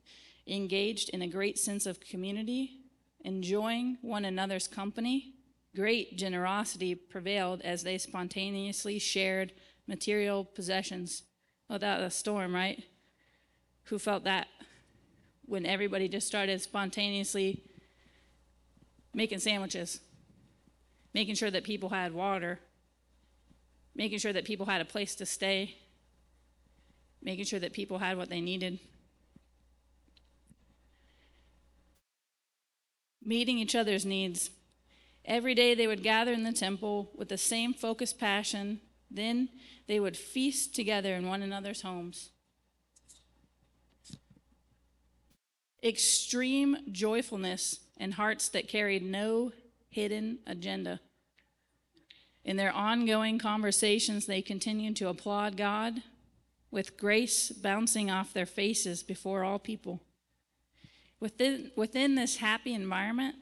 engaged 0.47 1.09
in 1.09 1.23
a 1.23 1.27
great 1.27 1.59
sense 1.59 1.87
of 1.87 1.99
community, 1.99 2.81
enjoying 3.25 3.97
one 4.03 4.27
another's 4.27 4.69
company. 4.69 5.33
Great 5.75 6.19
generosity 6.19 6.95
prevailed 6.95 7.63
as 7.63 7.85
they 7.85 7.97
spontaneously 7.97 8.99
shared 8.99 9.55
material 9.87 10.45
possessions 10.45 11.23
oh, 11.71 11.77
without 11.77 12.03
a 12.03 12.11
storm, 12.11 12.55
right? 12.55 12.85
Who 13.85 13.99
felt 13.99 14.25
that 14.25 14.49
when 15.47 15.65
everybody 15.65 16.07
just 16.07 16.27
started 16.27 16.61
spontaneously 16.61 17.63
making 19.17 19.39
sandwiches, 19.39 19.99
making 21.15 21.35
sure 21.35 21.51
that 21.51 21.65
people 21.65 21.89
had 21.89 22.13
water, 22.13 22.61
making 23.95 24.19
sure 24.19 24.33
that 24.33 24.45
people 24.45 24.67
had 24.67 24.83
a 24.83 24.85
place 24.85 25.15
to 25.15 25.25
stay, 25.25 25.75
making 27.23 27.47
sure 27.47 27.59
that 27.59 27.73
people 27.73 27.99
had 27.99 28.19
what 28.19 28.29
they 28.29 28.43
needed. 28.43 28.79
Meeting 33.25 33.59
each 33.59 33.75
other's 33.75 34.05
needs. 34.05 34.51
Every 35.25 35.55
day 35.55 35.75
they 35.75 35.87
would 35.87 36.03
gather 36.03 36.33
in 36.33 36.45
the 36.45 36.53
temple 36.53 37.11
with 37.17 37.31
the 37.31 37.39
same 37.39 37.73
focused 37.73 38.19
passion. 38.19 38.81
Then 39.11 39.49
they 39.89 39.99
would 39.99 40.17
feast 40.17 40.75
together 40.75 41.15
in 41.15 41.27
one 41.27 41.41
another's 41.41 41.81
homes. 41.81 42.31
Extreme 45.83 46.77
joyfulness 46.93 47.81
and 47.97 48.15
hearts 48.15 48.49
that 48.51 48.69
carried 48.69 49.03
no 49.03 49.53
hidden 49.89 50.39
agenda. 50.47 51.01
In 52.45 52.57
their 52.57 52.73
ongoing 52.73 53.39
conversations, 53.39 54.27
they 54.27 54.43
continued 54.43 54.97
to 54.97 55.09
applaud 55.09 55.57
God 55.57 56.03
with 56.71 56.97
grace 56.97 57.51
bouncing 57.51 58.11
off 58.11 58.33
their 58.33 58.47
faces 58.47 59.03
before 59.03 59.43
all 59.43 59.59
people. 59.59 60.01
Within, 61.19 61.71
within 61.75 62.15
this 62.15 62.37
happy 62.37 62.75
environment, 62.75 63.37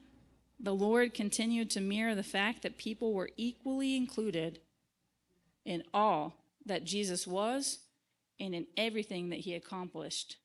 the 0.61 0.75
Lord 0.75 1.13
continued 1.13 1.71
to 1.71 1.81
mirror 1.81 2.15
the 2.15 2.23
fact 2.23 2.63
that 2.63 2.79
people 2.79 3.13
were 3.13 3.31
equally 3.37 3.97
included 3.97 4.61
in 5.65 5.83
all 5.93 6.37
that 6.65 6.85
Jesus 6.85 7.27
was 7.27 7.81
and 8.39 8.55
in 8.55 8.67
everything 8.77 9.31
that 9.31 9.41
he 9.41 9.55
accomplished. 9.55 10.37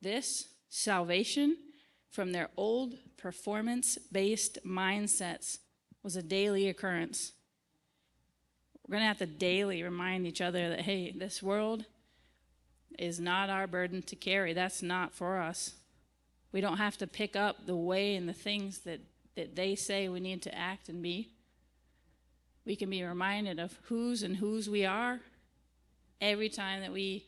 This 0.00 0.48
salvation 0.68 1.56
from 2.10 2.32
their 2.32 2.48
old 2.56 2.94
performance 3.16 3.98
based 4.10 4.58
mindsets 4.66 5.58
was 6.02 6.16
a 6.16 6.22
daily 6.22 6.68
occurrence. 6.68 7.32
We're 8.86 8.92
going 8.94 9.02
to 9.02 9.08
have 9.08 9.18
to 9.18 9.26
daily 9.26 9.82
remind 9.82 10.26
each 10.26 10.40
other 10.40 10.70
that, 10.70 10.80
hey, 10.82 11.12
this 11.12 11.42
world 11.42 11.84
is 12.98 13.20
not 13.20 13.50
our 13.50 13.66
burden 13.66 14.02
to 14.02 14.16
carry. 14.16 14.54
That's 14.54 14.82
not 14.82 15.12
for 15.12 15.38
us. 15.38 15.74
We 16.52 16.60
don't 16.60 16.78
have 16.78 16.96
to 16.98 17.06
pick 17.06 17.36
up 17.36 17.66
the 17.66 17.76
way 17.76 18.16
and 18.16 18.28
the 18.28 18.32
things 18.32 18.78
that, 18.80 19.00
that 19.36 19.54
they 19.54 19.74
say 19.74 20.08
we 20.08 20.20
need 20.20 20.42
to 20.42 20.58
act 20.58 20.88
and 20.88 21.02
be 21.02 21.32
we 22.68 22.76
can 22.76 22.90
be 22.90 23.02
reminded 23.02 23.58
of 23.58 23.78
whose 23.84 24.22
and 24.22 24.36
whose 24.36 24.68
we 24.68 24.84
are 24.84 25.20
every 26.20 26.50
time 26.50 26.82
that 26.82 26.92
we 26.92 27.24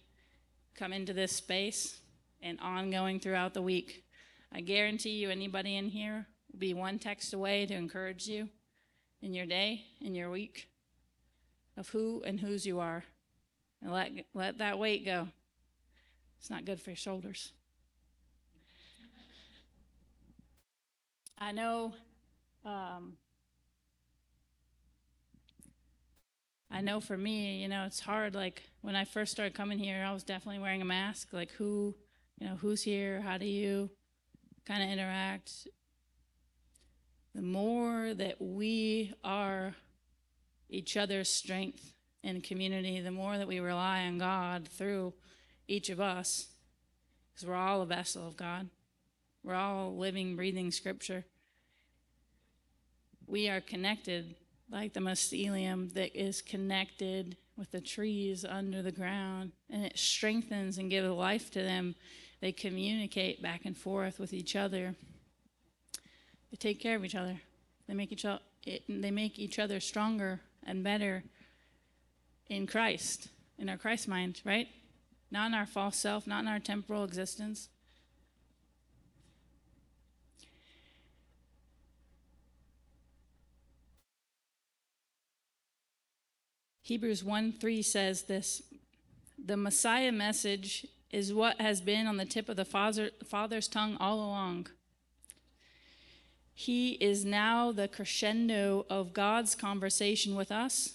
come 0.75 0.93
into 0.93 1.15
this 1.15 1.33
space 1.33 1.99
and 2.43 2.61
ongoing 2.61 3.19
throughout 3.19 3.55
the 3.55 3.63
week. 3.63 4.05
I 4.53 4.61
guarantee 4.61 5.11
you, 5.11 5.31
anybody 5.31 5.77
in 5.77 5.89
here 5.89 6.27
will 6.53 6.59
be 6.59 6.75
one 6.75 6.99
text 6.99 7.33
away 7.33 7.67
to 7.67 7.75
encourage 7.75 8.27
you 8.27 8.49
in 9.23 9.33
your 9.35 9.47
day, 9.47 9.85
in 10.01 10.15
your 10.15 10.31
week, 10.31 10.69
of 11.77 11.89
who 11.91 12.23
and 12.25 12.41
whose 12.41 12.67
you 12.67 12.81
are. 12.81 13.05
And 13.83 13.93
let, 13.93 14.13
let 14.35 14.59
that 14.59 14.79
weight 14.79 15.05
go. 15.05 15.29
It's 16.39 16.51
not 16.51 16.65
good 16.65 16.81
for 16.81 16.91
your 16.91 16.97
shoulders. 16.97 17.53
I 21.39 21.53
know 21.53 21.95
um, 22.65 23.17
I 26.71 26.81
know 26.83 27.01
for 27.01 27.17
me, 27.17 27.61
you 27.61 27.69
know, 27.69 27.85
it's 27.85 28.01
hard. 28.01 28.35
Like 28.35 28.63
when 28.83 28.95
I 28.95 29.05
first 29.05 29.33
started 29.33 29.55
coming 29.55 29.79
here, 29.79 30.05
I 30.07 30.13
was 30.13 30.23
definitely 30.23 30.61
wearing 30.61 30.83
a 30.83 30.85
mask. 30.85 31.33
Like 31.33 31.51
who, 31.53 31.97
you 32.39 32.47
know, 32.47 32.57
who's 32.57 32.83
here? 32.83 33.21
How 33.21 33.39
do 33.39 33.47
you 33.47 33.91
kind 34.67 34.83
of 34.83 34.89
interact? 34.89 35.69
The 37.35 37.43
more 37.43 38.15
that 38.15 38.41
we 38.41 39.15
are 39.23 39.75
each 40.69 40.97
other's 40.97 41.29
strength 41.29 41.95
in 42.23 42.41
community, 42.41 43.01
the 43.01 43.11
more 43.11 43.39
that 43.39 43.49
we 43.49 43.61
rely 43.61 44.05
on 44.05 44.19
God 44.19 44.69
through 44.69 45.15
each 45.69 45.91
of 45.91 46.01
us, 46.01 46.49
because 47.33 47.49
we're 47.49 47.55
all 47.55 47.83
a 47.83 47.87
vessel 47.87 48.27
of 48.27 48.37
God. 48.37 48.69
We're 49.43 49.55
all 49.55 49.97
living, 49.97 50.37
breathing 50.37 50.71
scripture. 50.71 51.25
We 53.27 53.49
are 53.49 53.61
connected 53.61 54.35
like 54.71 54.93
the 54.93 55.01
mycelium 55.01 55.93
that 55.95 56.15
is 56.15 56.43
connected 56.43 57.37
with 57.57 57.71
the 57.71 57.81
trees 57.81 58.45
under 58.45 58.83
the 58.83 58.93
ground, 58.93 59.53
and 59.69 59.85
it 59.85 59.99
strengthens 59.99 60.79
and 60.79 60.91
gives 60.91 61.09
life 61.09 61.51
to 61.53 61.63
them. 61.63 61.95
They 62.41 62.53
communicate 62.53 63.43
back 63.43 63.63
and 63.65 63.77
forth 63.77 64.19
with 64.19 64.33
each 64.33 64.57
other. 64.57 64.95
They 66.51 66.57
take 66.59 66.81
care 66.81 66.97
of 66.97 67.05
each 67.05 67.15
other. 67.15 67.41
They 67.87 67.95
make 67.95 68.13
each 68.13 68.25
other, 68.25 68.41
they 68.89 69.11
make 69.11 69.39
each 69.39 69.59
other 69.59 69.81
stronger 69.81 70.41
and 70.65 70.85
better 70.85 71.25
in 72.49 72.67
Christ, 72.67 73.29
in 73.59 73.69
our 73.69 73.77
Christ 73.77 74.07
mind, 74.07 74.41
right? 74.45 74.69
Not 75.31 75.49
in 75.49 75.55
our 75.55 75.67
false 75.67 75.97
self, 75.97 76.27
not 76.27 76.41
in 76.41 76.49
our 76.49 76.59
temporal 76.59 77.05
existence. 77.05 77.69
Hebrews 86.83 87.23
1 87.23 87.53
3 87.53 87.83
says 87.83 88.23
this 88.23 88.63
The 89.45 89.57
Messiah 89.57 90.11
message 90.11 90.87
is 91.11 91.35
what 91.35 91.61
has 91.61 91.81
been 91.81 92.07
on 92.07 92.17
the 92.17 92.25
tip 92.25 92.49
of 92.49 92.57
the 92.57 92.65
father, 92.65 93.11
Father's 93.25 93.69
tongue 93.69 93.97
all 93.99 94.17
along. 94.17 94.69
He 96.55 96.93
is 96.93 97.25
now 97.25 97.73
the 97.73 97.89
crescendo 97.89 98.85
of 98.91 99.13
God's 99.15 99.55
conversation 99.55 100.35
with 100.35 100.53
us 100.53 100.95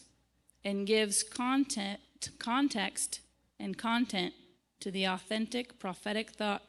and 0.63 0.87
gives 0.87 1.23
content, 1.23 1.99
context 2.39 3.19
and 3.59 3.77
content 3.77 4.33
to 4.79 4.91
the 4.91 5.05
authentic 5.05 5.79
prophetic 5.79 6.31
thought. 6.31 6.63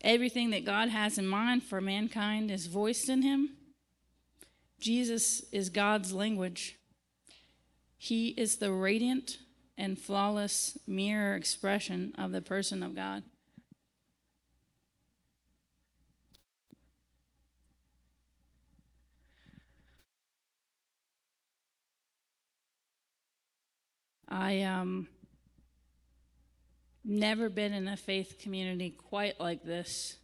Everything 0.00 0.50
that 0.50 0.64
God 0.64 0.90
has 0.90 1.18
in 1.18 1.26
mind 1.26 1.64
for 1.64 1.80
mankind 1.80 2.50
is 2.50 2.66
voiced 2.66 3.08
in 3.08 3.22
him. 3.22 3.56
Jesus 4.78 5.42
is 5.50 5.68
God's 5.68 6.12
language. 6.12 6.76
He 7.96 8.28
is 8.28 8.56
the 8.56 8.70
radiant 8.70 9.38
and 9.78 9.96
flawless 9.96 10.76
mirror 10.86 11.36
expression 11.36 12.12
of 12.18 12.32
the 12.32 12.42
person 12.42 12.82
of 12.82 12.96
God. 12.96 13.22
I 24.28 24.62
um 24.62 25.08
never 27.04 27.48
been 27.48 27.72
in 27.72 27.88
a 27.88 27.96
faith 27.96 28.38
community 28.38 28.90
quite 28.90 29.40
like 29.40 29.62
this. 29.62 30.16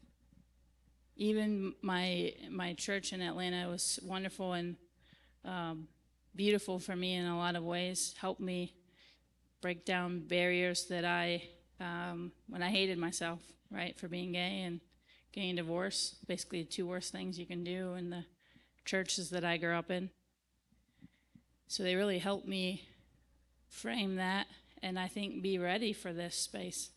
Even 1.17 1.75
my 1.81 2.35
my 2.51 2.75
church 2.75 3.13
in 3.13 3.23
Atlanta 3.23 3.69
was 3.71 4.01
wonderful 4.03 4.53
and 4.53 4.77
um, 5.45 5.89
beautiful 6.35 6.79
for 6.79 6.97
me 6.97 7.15
in 7.15 7.27
a 7.27 7.39
lot 7.39 7.55
of 7.55 7.63
ways, 7.63 8.15
helped 8.19 8.41
me 8.41 8.75
break 9.65 9.87
down 9.87 10.21
barriers 10.21 10.85
that 10.89 11.07
I, 11.07 11.43
um, 11.81 12.33
when 12.51 12.63
I 12.63 12.69
hated 12.69 12.99
myself, 12.99 13.41
right, 13.71 13.99
for 13.99 14.09
being 14.09 14.33
gay 14.33 14.61
and 14.61 14.79
getting 15.33 15.57
divorced, 15.57 16.27
basically 16.27 16.61
the 16.61 16.69
two 16.69 16.87
worst 16.87 17.13
things 17.13 17.39
you 17.39 17.47
can 17.47 17.65
do 17.65 17.95
in 17.95 18.11
the 18.11 18.27
churches 18.85 19.31
that 19.31 19.43
I 19.43 19.57
grew 19.57 19.75
up 19.75 19.91
in. 19.91 20.11
So 21.67 21.83
they 21.83 21.95
really 21.95 22.19
helped 22.19 22.47
me 22.47 22.87
frame 23.71 24.17
that 24.17 24.49
and 24.83 24.99
I 24.99 25.09
think 25.09 25.41
be 25.41 25.57
ready 25.57 25.95
for 25.95 26.13
this 26.13 26.37
space. 26.37 26.91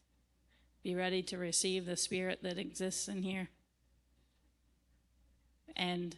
Be 0.83 0.93
ready 0.93 1.23
to 1.23 1.37
receive 1.37 1.85
the 1.85 1.95
spirit 1.95 2.43
that 2.43 2.57
exists 2.57 3.07
in 3.07 3.23
here. 3.23 3.47
And 5.77 6.17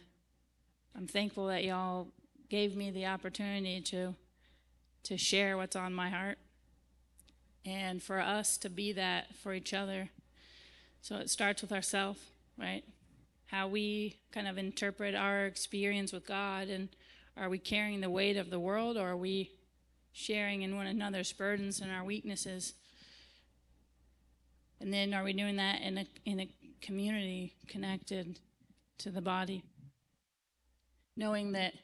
I'm 0.96 1.06
thankful 1.06 1.46
that 1.46 1.62
y'all 1.62 2.08
gave 2.48 2.74
me 2.74 2.90
the 2.90 3.06
opportunity 3.06 3.80
to 3.82 4.16
to 5.04 5.16
share 5.16 5.56
what's 5.56 5.76
on 5.76 5.94
my 5.94 6.10
heart 6.10 6.38
and 7.64 8.02
for 8.02 8.20
us 8.20 8.56
to 8.58 8.70
be 8.70 8.92
that 8.92 9.34
for 9.36 9.52
each 9.52 9.74
other. 9.74 10.10
So 11.02 11.16
it 11.16 11.30
starts 11.30 11.62
with 11.62 11.72
ourselves, 11.72 12.20
right? 12.58 12.84
How 13.46 13.68
we 13.68 14.16
kind 14.32 14.46
of 14.46 14.58
interpret 14.58 15.14
our 15.14 15.46
experience 15.46 16.12
with 16.12 16.26
God 16.26 16.68
and 16.68 16.88
are 17.36 17.48
we 17.48 17.58
carrying 17.58 18.00
the 18.00 18.10
weight 18.10 18.36
of 18.36 18.50
the 18.50 18.60
world 18.60 18.96
or 18.96 19.10
are 19.10 19.16
we 19.16 19.50
sharing 20.12 20.62
in 20.62 20.76
one 20.76 20.86
another's 20.86 21.32
burdens 21.32 21.80
and 21.80 21.90
our 21.90 22.04
weaknesses? 22.04 22.74
And 24.80 24.92
then 24.92 25.14
are 25.14 25.24
we 25.24 25.32
doing 25.32 25.56
that 25.56 25.80
in 25.82 25.98
a 25.98 26.06
in 26.24 26.40
a 26.40 26.48
community 26.80 27.54
connected 27.68 28.38
to 28.98 29.10
the 29.10 29.20
body? 29.20 29.62
Knowing 31.16 31.52
that 31.52 31.74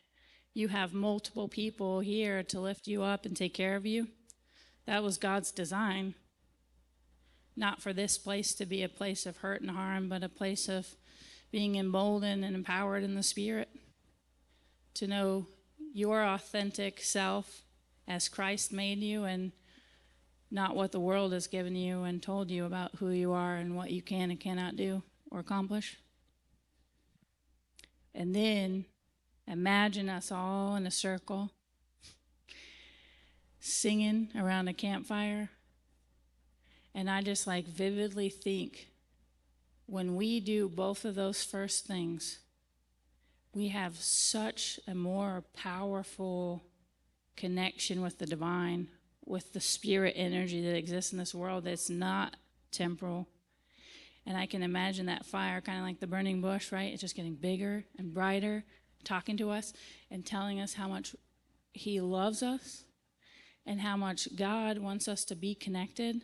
you 0.57 0.69
have 0.69 0.95
multiple 0.95 1.49
people 1.49 2.01
here 2.01 2.43
to 2.43 2.59
lift 2.59 2.87
you 2.87 3.03
up 3.03 3.27
and 3.27 3.37
take 3.37 3.53
care 3.53 3.77
of 3.77 3.85
you. 3.85 4.09
That 4.87 5.03
was 5.03 5.19
God's 5.19 5.51
design. 5.51 6.15
Not 7.55 7.83
for 7.83 7.93
this 7.93 8.17
place 8.17 8.55
to 8.55 8.65
be 8.65 8.83
a 8.83 8.89
place 8.89 9.27
of 9.27 9.37
hurt 9.37 9.61
and 9.61 9.73
harm, 9.73 10.09
but 10.09 10.23
a 10.23 10.31
place 10.31 10.67
of 10.67 10.87
being 11.53 11.77
emboldened 11.77 12.43
and 12.43 12.57
empowered 12.57 13.05
in 13.05 13.15
the 13.15 13.23
Spirit. 13.23 13.69
To 14.95 15.07
know 15.07 15.47
your 15.93 16.25
authentic 16.25 17.03
self 17.03 17.61
as 18.09 18.31
Christ 18.31 18.73
made 18.73 19.01
you 19.01 19.25
and 19.25 19.53
not 20.51 20.75
what 20.75 20.91
the 20.91 21.01
world 21.01 21.35
has 21.35 21.47
given 21.47 21.77
you 21.77 22.05
and 22.05 22.23
told 22.23 22.51
you 22.51 22.65
about 22.65 22.95
who 22.95 23.11
you 23.11 23.35
are 23.35 23.57
and 23.57 23.77
what 23.77 23.91
you 23.91 24.01
can 24.01 24.31
and 24.31 24.41
cannot 24.41 24.77
do 24.77 25.03
or 25.31 25.39
accomplish. 25.39 25.99
And 28.15 28.35
then 28.35 28.87
Imagine 29.49 30.09
us 30.09 30.33
all 30.33 30.75
in 30.75 30.87
a 30.87 30.91
circle 30.91 31.51
singing 33.61 34.29
around 34.37 34.69
a 34.69 34.73
campfire. 34.73 35.51
And 36.95 37.11
I 37.11 37.23
just 37.23 37.47
like 37.47 37.67
vividly 37.67 38.29
think 38.29 38.89
when 39.87 40.17
we 40.17 40.41
do 40.41 40.69
both 40.69 41.05
of 41.05 41.15
those 41.15 41.45
first 41.45 41.87
things, 41.87 42.41
we 43.55 43.69
have 43.69 43.97
such 43.97 44.81
a 44.87 44.95
more 44.95 45.45
powerful 45.55 46.65
connection 47.37 48.03
with 48.03 48.19
the 48.19 48.27
divine, 48.27 48.89
with 49.25 49.53
the 49.53 49.61
spirit 49.61 50.15
energy 50.17 50.63
that 50.63 50.77
exists 50.77 51.13
in 51.13 51.19
this 51.19 51.35
world 51.35 51.65
that's 51.65 51.89
not 51.89 52.37
temporal. 52.73 53.29
And 54.27 54.37
I 54.37 54.47
can 54.47 54.63
imagine 54.63 55.07
that 55.07 55.25
fire, 55.25 55.61
kind 55.61 55.79
of 55.79 55.85
like 55.85 56.01
the 56.01 56.07
burning 56.07 56.41
bush, 56.41 56.73
right? 56.73 56.93
It's 56.93 57.01
just 57.01 57.15
getting 57.15 57.35
bigger 57.35 57.85
and 57.97 58.13
brighter 58.13 58.65
talking 59.07 59.37
to 59.39 59.51
us 59.51 59.73
and 60.11 60.27
telling 60.27 60.61
us 60.61 60.75
how 60.75 60.89
much 60.89 61.17
He 61.73 62.01
loves 62.01 62.43
us 62.43 62.85
and 63.65 63.81
how 63.81 63.97
much 63.97 64.29
God 64.37 64.79
wants 64.79 65.09
us 65.09 65.25
to 65.25 65.35
be 65.35 65.55
connected. 65.55 66.23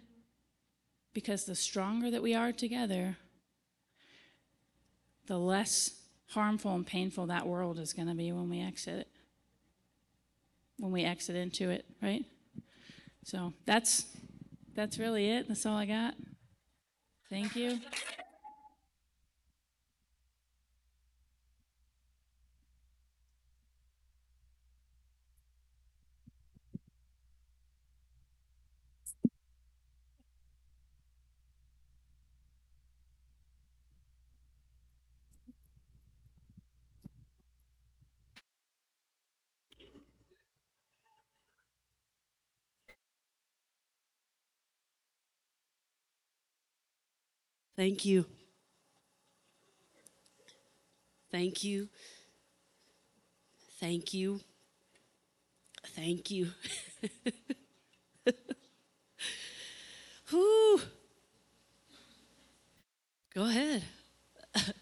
Because 1.14 1.44
the 1.44 1.54
stronger 1.54 2.10
that 2.10 2.22
we 2.22 2.34
are 2.34 2.52
together, 2.52 3.16
the 5.26 5.38
less 5.38 5.90
harmful 6.30 6.74
and 6.74 6.86
painful 6.86 7.26
that 7.26 7.46
world 7.46 7.78
is 7.78 7.92
going 7.92 8.08
to 8.08 8.14
be 8.14 8.32
when 8.32 8.48
we 8.48 8.60
exit 8.60 9.00
it. 9.00 9.08
When 10.78 10.92
we 10.92 11.04
exit 11.04 11.36
into 11.36 11.70
it, 11.70 11.84
right? 12.02 12.24
So 13.24 13.52
that's 13.66 14.06
that's 14.74 14.98
really 14.98 15.30
it. 15.30 15.48
That's 15.48 15.66
all 15.66 15.76
I 15.76 15.86
got. 15.86 16.14
Thank 17.28 17.54
you. 17.56 17.78
Thank 47.76 48.04
you. 48.04 48.26
Thank 51.30 51.64
you. 51.64 51.88
Thank 53.80 54.14
you. 54.14 54.40
thank 55.94 56.30
you. 56.30 56.48
Whew. 60.30 60.80
Go 63.34 63.44
ahead. 63.44 63.82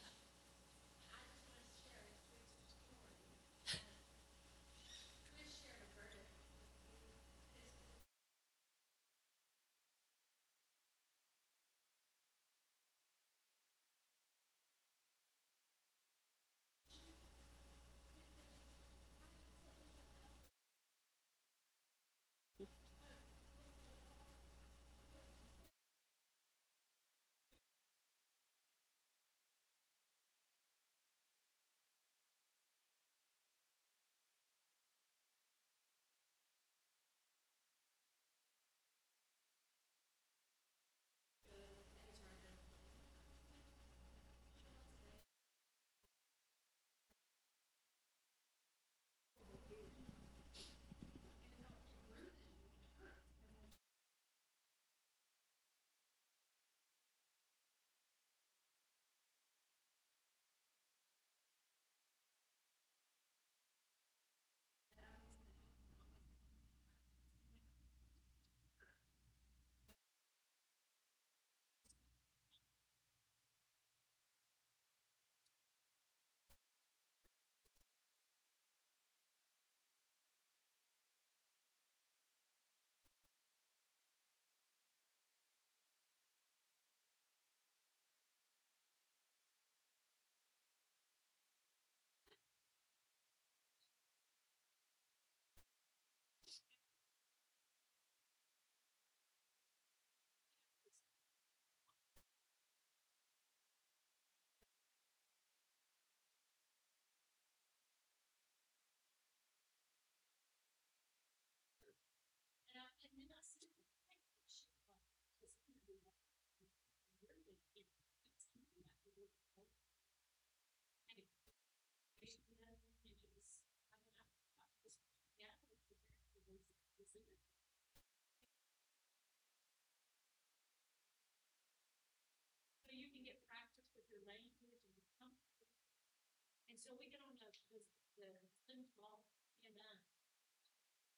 so 136.80 136.96
we 136.96 137.04
get 137.12 137.20
on 137.20 137.36
the, 137.44 137.52
the, 137.68 137.80
the 138.16 138.28
Zoom 138.64 138.88
call 138.96 139.20
and, 139.68 139.76
uh, 139.76 140.00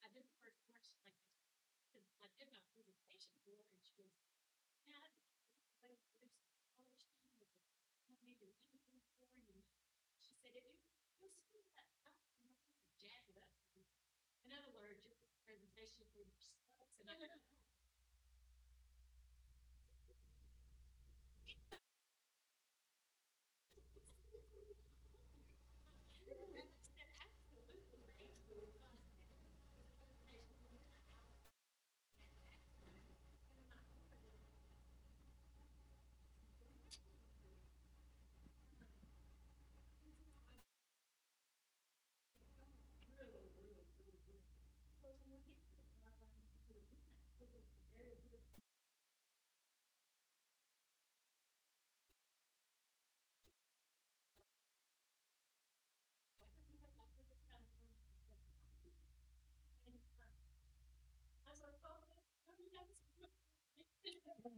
I 0.02 0.10
did 0.10 0.26
the 0.26 0.34
first 0.42 0.58
question 0.66 0.98
like 1.06 1.14
this. 1.94 2.10
I 2.18 2.26
did 2.34 2.50
my 2.50 2.58
presentation 2.74 3.30
for 3.46 3.54
her 3.54 3.70
and 3.70 3.78
she 3.86 3.94
goes, 3.94 4.10
yeah, 4.82 4.98
I 4.98 5.14
like, 5.14 5.38
there's 5.86 6.02
college 6.18 6.34
team 6.74 7.14
with 7.38 7.38
the, 7.38 7.46
maybe 8.10 8.58
anything 8.66 9.06
for 9.14 9.30
you. 9.38 9.62
She 10.18 10.34
said, 10.34 10.50
if 10.58 10.66
you, 10.66 10.82
you 11.22 11.30
see 11.30 11.62
that, 11.78 11.86
can 12.42 12.50
jazz 12.98 13.30
it 13.30 13.38
up. 13.38 13.54
In 14.42 14.50
other 14.50 14.74
words, 14.74 15.06
your 15.06 15.14
presentation 15.46 16.02
for 16.10 16.26
yourself. 16.26 16.58
And 16.98 17.06
I 17.06 17.41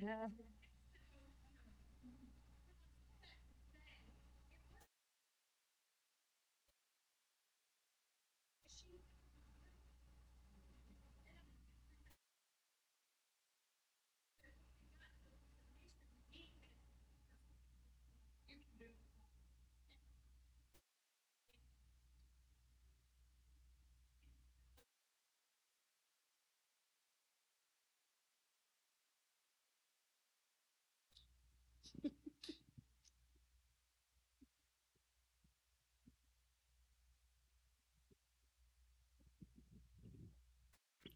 Yeah. 0.00 0.47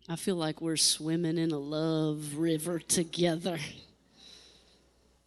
I 0.09 0.17
feel 0.17 0.37
like 0.37 0.61
we're 0.61 0.77
swimming 0.77 1.39
in 1.39 1.53
a 1.53 1.59
love 1.59 2.37
river 2.37 2.79
together. 2.79 3.59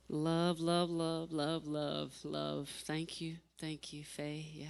Love, 0.10 0.60
love, 0.60 0.90
love, 0.90 1.32
love, 1.32 1.66
love, 1.66 2.14
love. 2.24 2.70
Thank 2.84 3.22
you. 3.22 3.38
Thank 3.60 3.94
you, 3.94 4.04
Faye. 4.04 4.46
Yeah. 4.54 4.68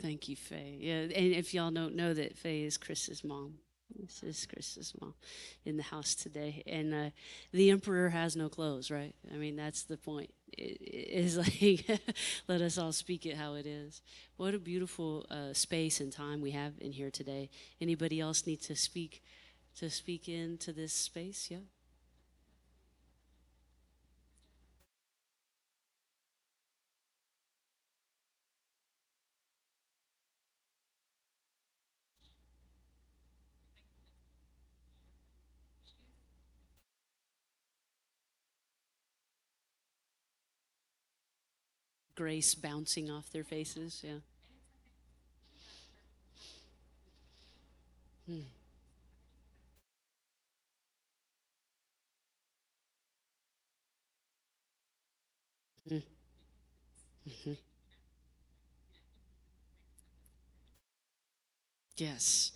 Thank 0.00 0.28
you, 0.28 0.36
Faye. 0.36 0.78
Yeah, 0.80 1.00
and 1.02 1.32
if 1.32 1.54
y'all 1.54 1.70
don't 1.70 1.96
know 1.96 2.12
that 2.12 2.36
Faye 2.36 2.64
is 2.64 2.76
Kris's 2.76 3.24
mom. 3.24 3.54
This 3.98 4.22
is 4.22 4.46
Kris's 4.46 4.92
mom 5.00 5.14
in 5.64 5.76
the 5.76 5.82
house 5.82 6.14
today. 6.14 6.62
And 6.66 6.92
uh, 6.92 7.10
the 7.52 7.70
emperor 7.70 8.10
has 8.10 8.36
no 8.36 8.48
clothes, 8.48 8.90
right? 8.90 9.14
I 9.32 9.36
mean, 9.36 9.56
that's 9.56 9.84
the 9.84 9.96
point. 9.96 10.30
It, 10.52 10.80
it 10.80 11.24
is 11.24 11.36
like, 11.60 12.00
let 12.48 12.60
us 12.60 12.78
all 12.78 12.92
speak 12.92 13.26
it 13.26 13.36
how 13.36 13.54
it 13.54 13.66
is. 13.66 14.02
What 14.36 14.54
a 14.54 14.58
beautiful 14.58 15.24
uh, 15.30 15.52
space 15.52 16.00
and 16.00 16.12
time 16.12 16.40
we 16.40 16.50
have 16.50 16.74
in 16.80 16.92
here 16.92 17.10
today. 17.10 17.48
Anybody 17.80 18.20
else 18.20 18.46
need 18.46 18.60
to 18.62 18.76
speak 18.76 19.22
to 19.78 19.88
speak 19.90 20.28
into 20.28 20.72
this 20.72 20.92
space? 20.92 21.48
Yeah. 21.50 21.58
Grace 42.16 42.54
bouncing 42.56 43.10
off 43.10 43.30
their 43.30 43.44
faces. 43.44 44.02
Yeah. 44.04 44.20
Hmm. 48.26 48.42
Mm. 55.90 56.02
hmm 57.24 57.56
Yes. 61.96 62.52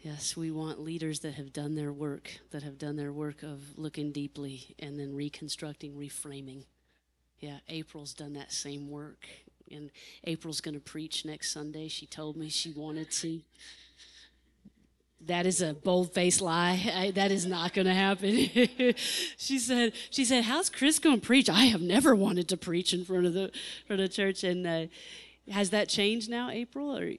Yes, 0.00 0.36
we 0.36 0.50
want 0.50 0.80
leaders 0.80 1.20
that 1.20 1.34
have 1.34 1.52
done 1.52 1.74
their 1.76 1.92
work, 1.92 2.40
that 2.50 2.62
have 2.62 2.78
done 2.78 2.96
their 2.96 3.12
work 3.12 3.42
of 3.42 3.78
looking 3.78 4.12
deeply 4.12 4.76
and 4.78 4.98
then 5.00 5.14
reconstructing, 5.14 5.94
reframing. 5.96 6.64
Yeah, 7.44 7.58
April's 7.68 8.14
done 8.14 8.32
that 8.34 8.52
same 8.52 8.88
work. 8.88 9.26
And 9.70 9.90
April's 10.24 10.62
going 10.62 10.76
to 10.76 10.80
preach 10.80 11.26
next 11.26 11.52
Sunday. 11.52 11.88
She 11.88 12.06
told 12.06 12.38
me 12.38 12.48
she 12.48 12.70
wanted 12.70 13.10
to. 13.10 13.42
That 15.20 15.44
is 15.44 15.60
a 15.60 15.74
bold-faced 15.74 16.40
lie. 16.40 16.90
I, 16.96 17.10
that 17.10 17.30
is 17.30 17.44
not 17.44 17.74
going 17.74 17.86
to 17.86 17.92
happen. 17.92 18.34
she 19.36 19.58
said. 19.58 19.92
She 20.08 20.24
said, 20.24 20.44
"How's 20.44 20.70
Kris 20.70 20.98
going 20.98 21.20
to 21.20 21.26
preach? 21.26 21.50
I 21.50 21.64
have 21.64 21.82
never 21.82 22.14
wanted 22.14 22.48
to 22.48 22.56
preach 22.56 22.94
in 22.94 23.04
front 23.04 23.26
of 23.26 23.34
the 23.34 23.50
front 23.86 24.00
of 24.00 24.08
the 24.08 24.14
church." 24.14 24.42
And 24.42 24.66
uh, 24.66 24.86
has 25.50 25.68
that 25.68 25.90
changed 25.90 26.30
now, 26.30 26.48
April? 26.48 26.96
Or 26.96 27.12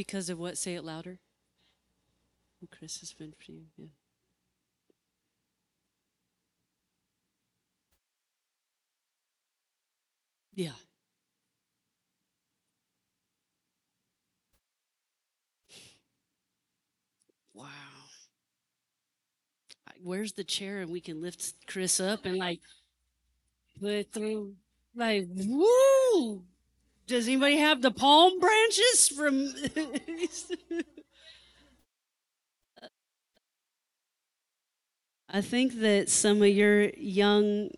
because 0.00 0.30
of 0.30 0.38
what? 0.38 0.56
Say 0.56 0.76
it 0.76 0.82
louder. 0.82 1.18
Kris 2.70 3.00
has 3.00 3.12
been 3.12 3.32
for 3.32 3.52
you. 3.52 3.66
Yeah. 3.76 3.88
Yeah. 10.54 10.72
Wow. 17.54 17.66
Where's 20.02 20.32
the 20.32 20.44
chair 20.44 20.80
and 20.80 20.90
we 20.90 21.00
can 21.00 21.20
lift 21.20 21.54
Kris 21.66 22.00
up 22.00 22.24
and 22.24 22.36
like 22.38 22.60
put 23.80 24.12
through 24.12 24.54
like 24.94 25.26
woo 25.34 26.44
does 27.10 27.26
anybody 27.26 27.56
have 27.56 27.82
the 27.82 27.90
palm 27.90 28.38
branches 28.38 29.08
from 29.08 29.52
I 35.28 35.40
think 35.40 35.80
that 35.80 36.08
some 36.08 36.40
of 36.42 36.48
your 36.48 36.90
young 36.90 37.70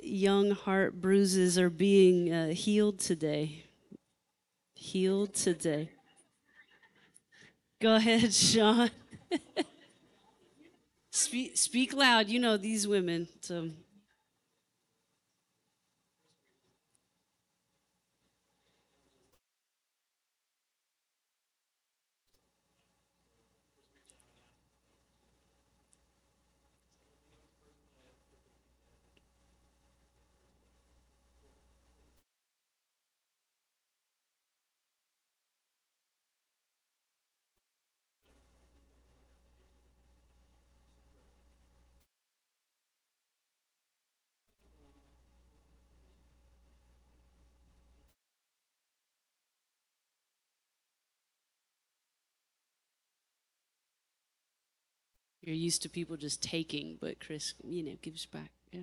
young 0.00 0.52
heart 0.52 1.00
bruises 1.00 1.58
are 1.58 1.70
being 1.70 2.32
uh, 2.32 2.50
healed 2.50 3.00
today. 3.00 3.64
Healed 4.74 5.34
today. 5.34 5.90
Go 7.80 7.96
ahead, 7.96 8.32
Sean. 8.48 8.90
speak, 11.10 11.56
speak 11.56 11.92
loud. 11.92 12.28
You 12.28 12.38
know 12.38 12.56
these 12.56 12.86
women. 12.86 13.26
So. 13.40 13.70
You're 55.48 55.56
used 55.56 55.80
to 55.80 55.88
people 55.88 56.18
just 56.18 56.42
taking, 56.42 56.98
but 57.00 57.20
Kris, 57.20 57.54
you 57.66 57.82
know, 57.82 57.96
gives 58.02 58.26
back. 58.26 58.50
Yeah. 58.70 58.82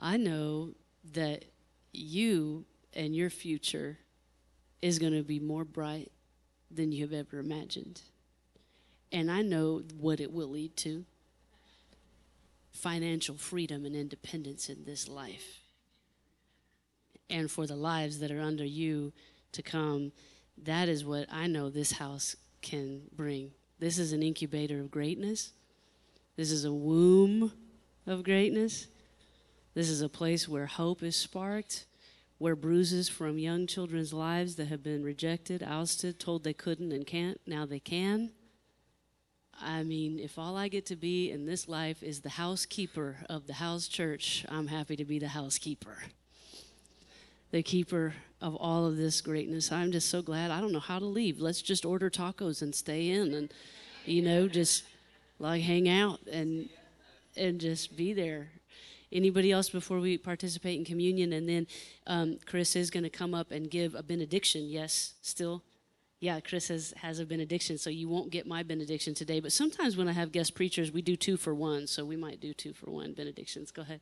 I 0.00 0.16
know 0.16 0.70
that 1.12 1.44
you 1.92 2.64
and 2.94 3.14
your 3.14 3.28
future 3.28 3.98
is 4.80 4.98
going 4.98 5.12
to 5.12 5.22
be 5.22 5.38
more 5.38 5.66
bright 5.66 6.10
than 6.70 6.92
you 6.92 7.02
have 7.02 7.12
ever 7.12 7.38
imagined. 7.38 8.00
And 9.12 9.30
I 9.30 9.42
know 9.42 9.82
what 10.00 10.18
it 10.18 10.32
will 10.32 10.48
lead 10.48 10.78
to 10.78 11.04
financial 12.72 13.36
freedom 13.36 13.84
and 13.84 13.94
independence 13.94 14.70
in 14.70 14.86
this 14.86 15.10
life 15.10 15.63
and 17.30 17.50
for 17.50 17.66
the 17.66 17.76
lives 17.76 18.18
that 18.20 18.30
are 18.30 18.40
under 18.40 18.64
you 18.64 19.12
to 19.52 19.62
come. 19.62 20.12
That 20.62 20.88
is 20.88 21.04
what 21.04 21.26
I 21.30 21.46
know 21.46 21.70
this 21.70 21.92
house 21.92 22.36
can 22.62 23.02
bring. 23.14 23.52
This 23.78 23.98
is 23.98 24.12
an 24.12 24.22
incubator 24.22 24.80
of 24.80 24.90
greatness. 24.90 25.52
This 26.36 26.50
is 26.50 26.64
a 26.64 26.72
womb 26.72 27.52
of 28.06 28.24
greatness. 28.24 28.86
This 29.74 29.88
is 29.88 30.00
a 30.00 30.08
place 30.08 30.48
where 30.48 30.66
hope 30.66 31.02
is 31.02 31.16
sparked, 31.16 31.86
where 32.38 32.56
bruises 32.56 33.08
from 33.08 33.38
young 33.38 33.66
children's 33.66 34.12
lives 34.12 34.56
that 34.56 34.68
have 34.68 34.82
been 34.82 35.02
rejected, 35.02 35.62
ousted, 35.62 36.20
told 36.20 36.44
they 36.44 36.52
couldn't 36.52 36.92
and 36.92 37.06
can't, 37.06 37.40
now 37.46 37.66
they 37.66 37.80
can. 37.80 38.30
I 39.60 39.82
mean, 39.82 40.18
if 40.18 40.38
all 40.38 40.56
I 40.56 40.68
get 40.68 40.86
to 40.86 40.96
be 40.96 41.30
in 41.30 41.46
this 41.46 41.68
life 41.68 42.02
is 42.02 42.20
the 42.20 42.30
housekeeper 42.30 43.18
of 43.28 43.46
the 43.46 43.54
house 43.54 43.86
church, 43.86 44.44
I'm 44.48 44.66
happy 44.66 44.96
to 44.96 45.04
be 45.04 45.18
the 45.18 45.28
housekeeper 45.28 45.98
the 47.54 47.62
keeper 47.62 48.14
of 48.40 48.56
all 48.56 48.84
of 48.84 48.96
this 48.96 49.20
greatness. 49.20 49.70
I'm 49.70 49.92
just 49.92 50.08
so 50.08 50.22
glad. 50.22 50.50
I 50.50 50.60
don't 50.60 50.72
know 50.72 50.80
how 50.80 50.98
to 50.98 51.04
leave. 51.04 51.40
Let's 51.40 51.62
just 51.62 51.84
order 51.84 52.10
tacos 52.10 52.62
and 52.62 52.74
stay 52.74 53.10
in 53.10 53.32
and, 53.32 53.54
you 54.04 54.22
know, 54.22 54.48
just 54.48 54.82
like 55.38 55.62
hang 55.62 55.88
out 55.88 56.18
and 56.26 56.68
and 57.36 57.60
just 57.60 57.96
be 57.96 58.12
there. 58.12 58.48
Anybody 59.12 59.52
else 59.52 59.70
before 59.70 60.00
we 60.00 60.18
participate 60.18 60.80
in 60.80 60.84
communion? 60.84 61.32
And 61.32 61.48
then 61.48 61.68
um, 62.08 62.38
Kris 62.44 62.74
is 62.74 62.90
going 62.90 63.04
to 63.04 63.10
come 63.10 63.34
up 63.34 63.52
and 63.52 63.70
give 63.70 63.94
a 63.94 64.02
benediction. 64.02 64.64
Yes, 64.68 65.14
still? 65.22 65.62
Yeah, 66.18 66.40
Kris 66.40 66.68
has, 66.68 66.92
has 67.02 67.20
a 67.20 67.24
benediction, 67.24 67.78
so 67.78 67.88
you 67.88 68.08
won't 68.08 68.30
get 68.30 68.48
my 68.48 68.64
benediction 68.64 69.14
today. 69.14 69.38
But 69.38 69.52
sometimes 69.52 69.96
when 69.96 70.08
I 70.08 70.12
have 70.12 70.32
guest 70.32 70.56
preachers, 70.56 70.90
we 70.90 71.02
do 71.02 71.14
two 71.14 71.36
for 71.36 71.54
one, 71.54 71.86
so 71.86 72.04
we 72.04 72.16
might 72.16 72.40
do 72.40 72.52
two 72.52 72.72
for 72.72 72.90
one 72.90 73.12
benedictions. 73.12 73.70
Go 73.70 73.82
ahead. 73.82 74.00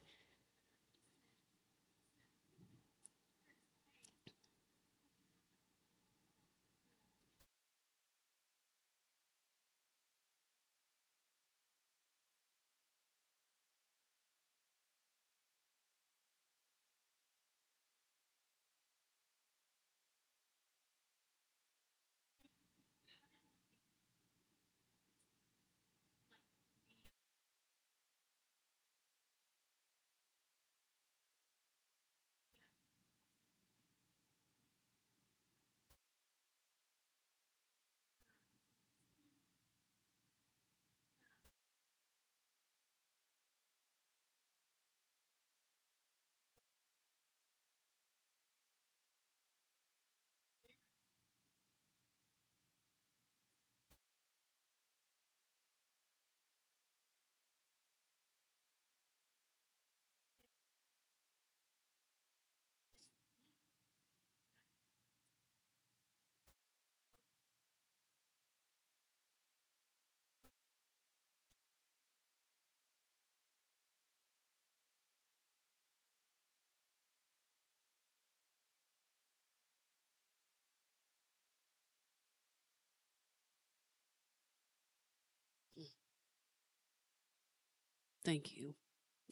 Thank 88.25 88.57
you. 88.57 88.75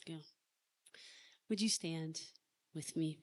Yeah. 0.07 0.19
Would 1.49 1.61
you 1.61 1.69
stand 1.69 2.21
with 2.75 2.97
me? 2.97 3.19